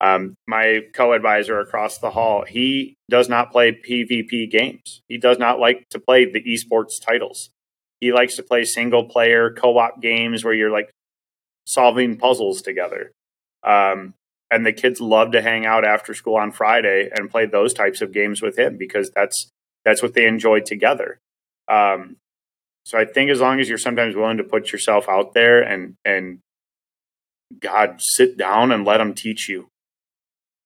Um, 0.00 0.34
my 0.46 0.82
co-advisor 0.94 1.60
across 1.60 1.98
the 1.98 2.10
hall, 2.10 2.44
he 2.48 2.94
does 3.10 3.28
not 3.28 3.52
play 3.52 3.72
PvP 3.72 4.50
games. 4.50 5.02
He 5.08 5.18
does 5.18 5.38
not 5.38 5.60
like 5.60 5.88
to 5.90 5.98
play 5.98 6.24
the 6.24 6.42
esports 6.42 6.94
titles. 7.04 7.50
He 8.00 8.12
likes 8.12 8.36
to 8.36 8.42
play 8.42 8.64
single 8.64 9.04
player 9.04 9.50
co 9.50 9.76
op 9.76 10.00
games 10.00 10.42
where 10.42 10.54
you're 10.54 10.70
like 10.70 10.90
solving 11.66 12.16
puzzles 12.16 12.62
together. 12.62 13.12
Um, 13.62 14.14
and 14.50 14.64
the 14.64 14.72
kids 14.72 15.00
love 15.00 15.32
to 15.32 15.42
hang 15.42 15.66
out 15.66 15.84
after 15.84 16.14
school 16.14 16.36
on 16.36 16.50
Friday 16.50 17.10
and 17.14 17.30
play 17.30 17.46
those 17.46 17.74
types 17.74 18.00
of 18.00 18.12
games 18.12 18.40
with 18.40 18.58
him 18.58 18.76
because 18.78 19.10
that's 19.14 19.50
that's 19.84 20.02
what 20.02 20.14
they 20.14 20.26
enjoy 20.26 20.60
together. 20.60 21.18
Um, 21.68 22.16
so 22.84 22.98
I 22.98 23.04
think 23.04 23.30
as 23.30 23.40
long 23.40 23.60
as 23.60 23.68
you're 23.68 23.78
sometimes 23.78 24.16
willing 24.16 24.38
to 24.38 24.44
put 24.44 24.72
yourself 24.72 25.08
out 25.08 25.34
there 25.34 25.62
and 25.62 25.94
and 26.04 26.40
God 27.58 28.00
sit 28.00 28.36
down 28.36 28.70
and 28.72 28.84
let 28.84 28.98
them 28.98 29.14
teach 29.14 29.48
you, 29.48 29.68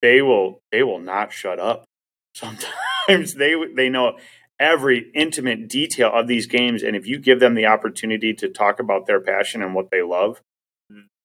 they 0.03 0.21
will 0.21 0.61
they 0.71 0.83
will 0.83 1.01
not 1.01 1.33
shut 1.33 1.59
up. 1.59 1.85
Sometimes 2.35 3.35
they 3.35 3.55
they 3.75 3.89
know 3.89 4.19
every 4.59 5.11
intimate 5.15 5.69
detail 5.69 6.11
of 6.13 6.27
these 6.27 6.47
games. 6.47 6.83
And 6.83 6.95
if 6.97 7.07
you 7.07 7.19
give 7.19 7.41
them 7.41 7.55
the 7.55 7.67
opportunity 7.67 8.35
to 8.35 8.49
talk 8.49 8.79
about 8.81 9.07
their 9.07 9.21
passion 9.21 9.63
and 9.63 9.75
what 9.75 9.91
they 9.91 10.03
love, 10.03 10.41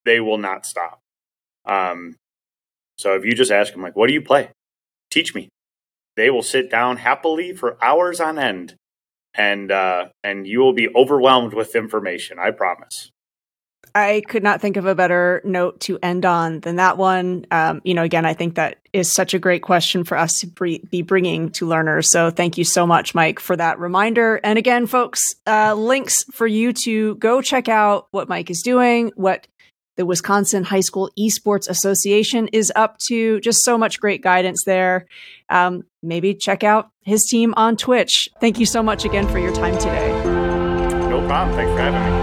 they 0.05 0.19
will 0.19 0.37
not 0.37 0.65
stop. 0.65 0.99
Um, 1.65 2.15
so 2.97 3.15
if 3.15 3.23
you 3.25 3.33
just 3.33 3.51
ask 3.51 3.73
them, 3.73 3.81
like, 3.81 3.95
what 3.95 4.07
do 4.07 4.13
you 4.13 4.21
play? 4.21 4.49
Teach 5.11 5.35
me. 5.35 5.49
They 6.15 6.29
will 6.29 6.43
sit 6.43 6.69
down 6.69 6.97
happily 6.97 7.53
for 7.53 7.77
hours 7.83 8.19
on 8.19 8.37
end, 8.37 8.75
and 9.33 9.71
uh, 9.71 10.09
and 10.23 10.45
you 10.45 10.59
will 10.59 10.73
be 10.73 10.89
overwhelmed 10.93 11.53
with 11.53 11.75
information. 11.75 12.39
I 12.39 12.51
promise. 12.51 13.09
I 13.95 14.21
could 14.27 14.43
not 14.43 14.61
think 14.61 14.77
of 14.77 14.85
a 14.85 14.95
better 14.95 15.41
note 15.43 15.79
to 15.81 15.99
end 16.01 16.25
on 16.25 16.59
than 16.59 16.77
that 16.77 16.97
one. 16.97 17.45
Um, 17.51 17.81
you 17.83 17.93
know, 17.93 18.03
again, 18.03 18.25
I 18.25 18.33
think 18.33 18.55
that 18.55 18.77
is 18.93 19.11
such 19.11 19.33
a 19.33 19.39
great 19.39 19.61
question 19.61 20.03
for 20.03 20.17
us 20.17 20.39
to 20.39 20.47
be 20.47 21.01
bringing 21.01 21.49
to 21.51 21.67
learners. 21.67 22.11
So 22.11 22.29
thank 22.29 22.57
you 22.57 22.63
so 22.63 22.87
much, 22.87 23.13
Mike, 23.13 23.39
for 23.39 23.55
that 23.55 23.79
reminder. 23.79 24.39
And 24.43 24.57
again, 24.57 24.87
folks, 24.87 25.21
uh, 25.45 25.73
links 25.73 26.23
for 26.31 26.47
you 26.47 26.73
to 26.85 27.15
go 27.15 27.41
check 27.41 27.69
out 27.69 28.07
what 28.11 28.29
Mike 28.29 28.49
is 28.49 28.61
doing, 28.61 29.11
what 29.15 29.47
the 29.95 30.05
Wisconsin 30.05 30.63
High 30.63 30.79
School 30.79 31.11
Esports 31.19 31.67
Association 31.67 32.47
is 32.53 32.71
up 32.75 32.97
to. 33.09 33.41
Just 33.41 33.63
so 33.63 33.77
much 33.77 33.99
great 33.99 34.21
guidance 34.21 34.63
there. 34.65 35.07
Um, 35.49 35.83
maybe 36.01 36.33
check 36.33 36.63
out 36.63 36.89
his 37.03 37.25
team 37.25 37.53
on 37.57 37.75
Twitch. 37.75 38.29
Thank 38.39 38.59
you 38.59 38.65
so 38.65 38.81
much 38.81 39.03
again 39.03 39.27
for 39.27 39.39
your 39.39 39.53
time 39.53 39.77
today. 39.77 40.13
No 41.09 41.25
problem. 41.27 41.55
Thanks 41.55 41.71
for 41.73 41.79
having 41.79 42.13
me. 42.13 42.18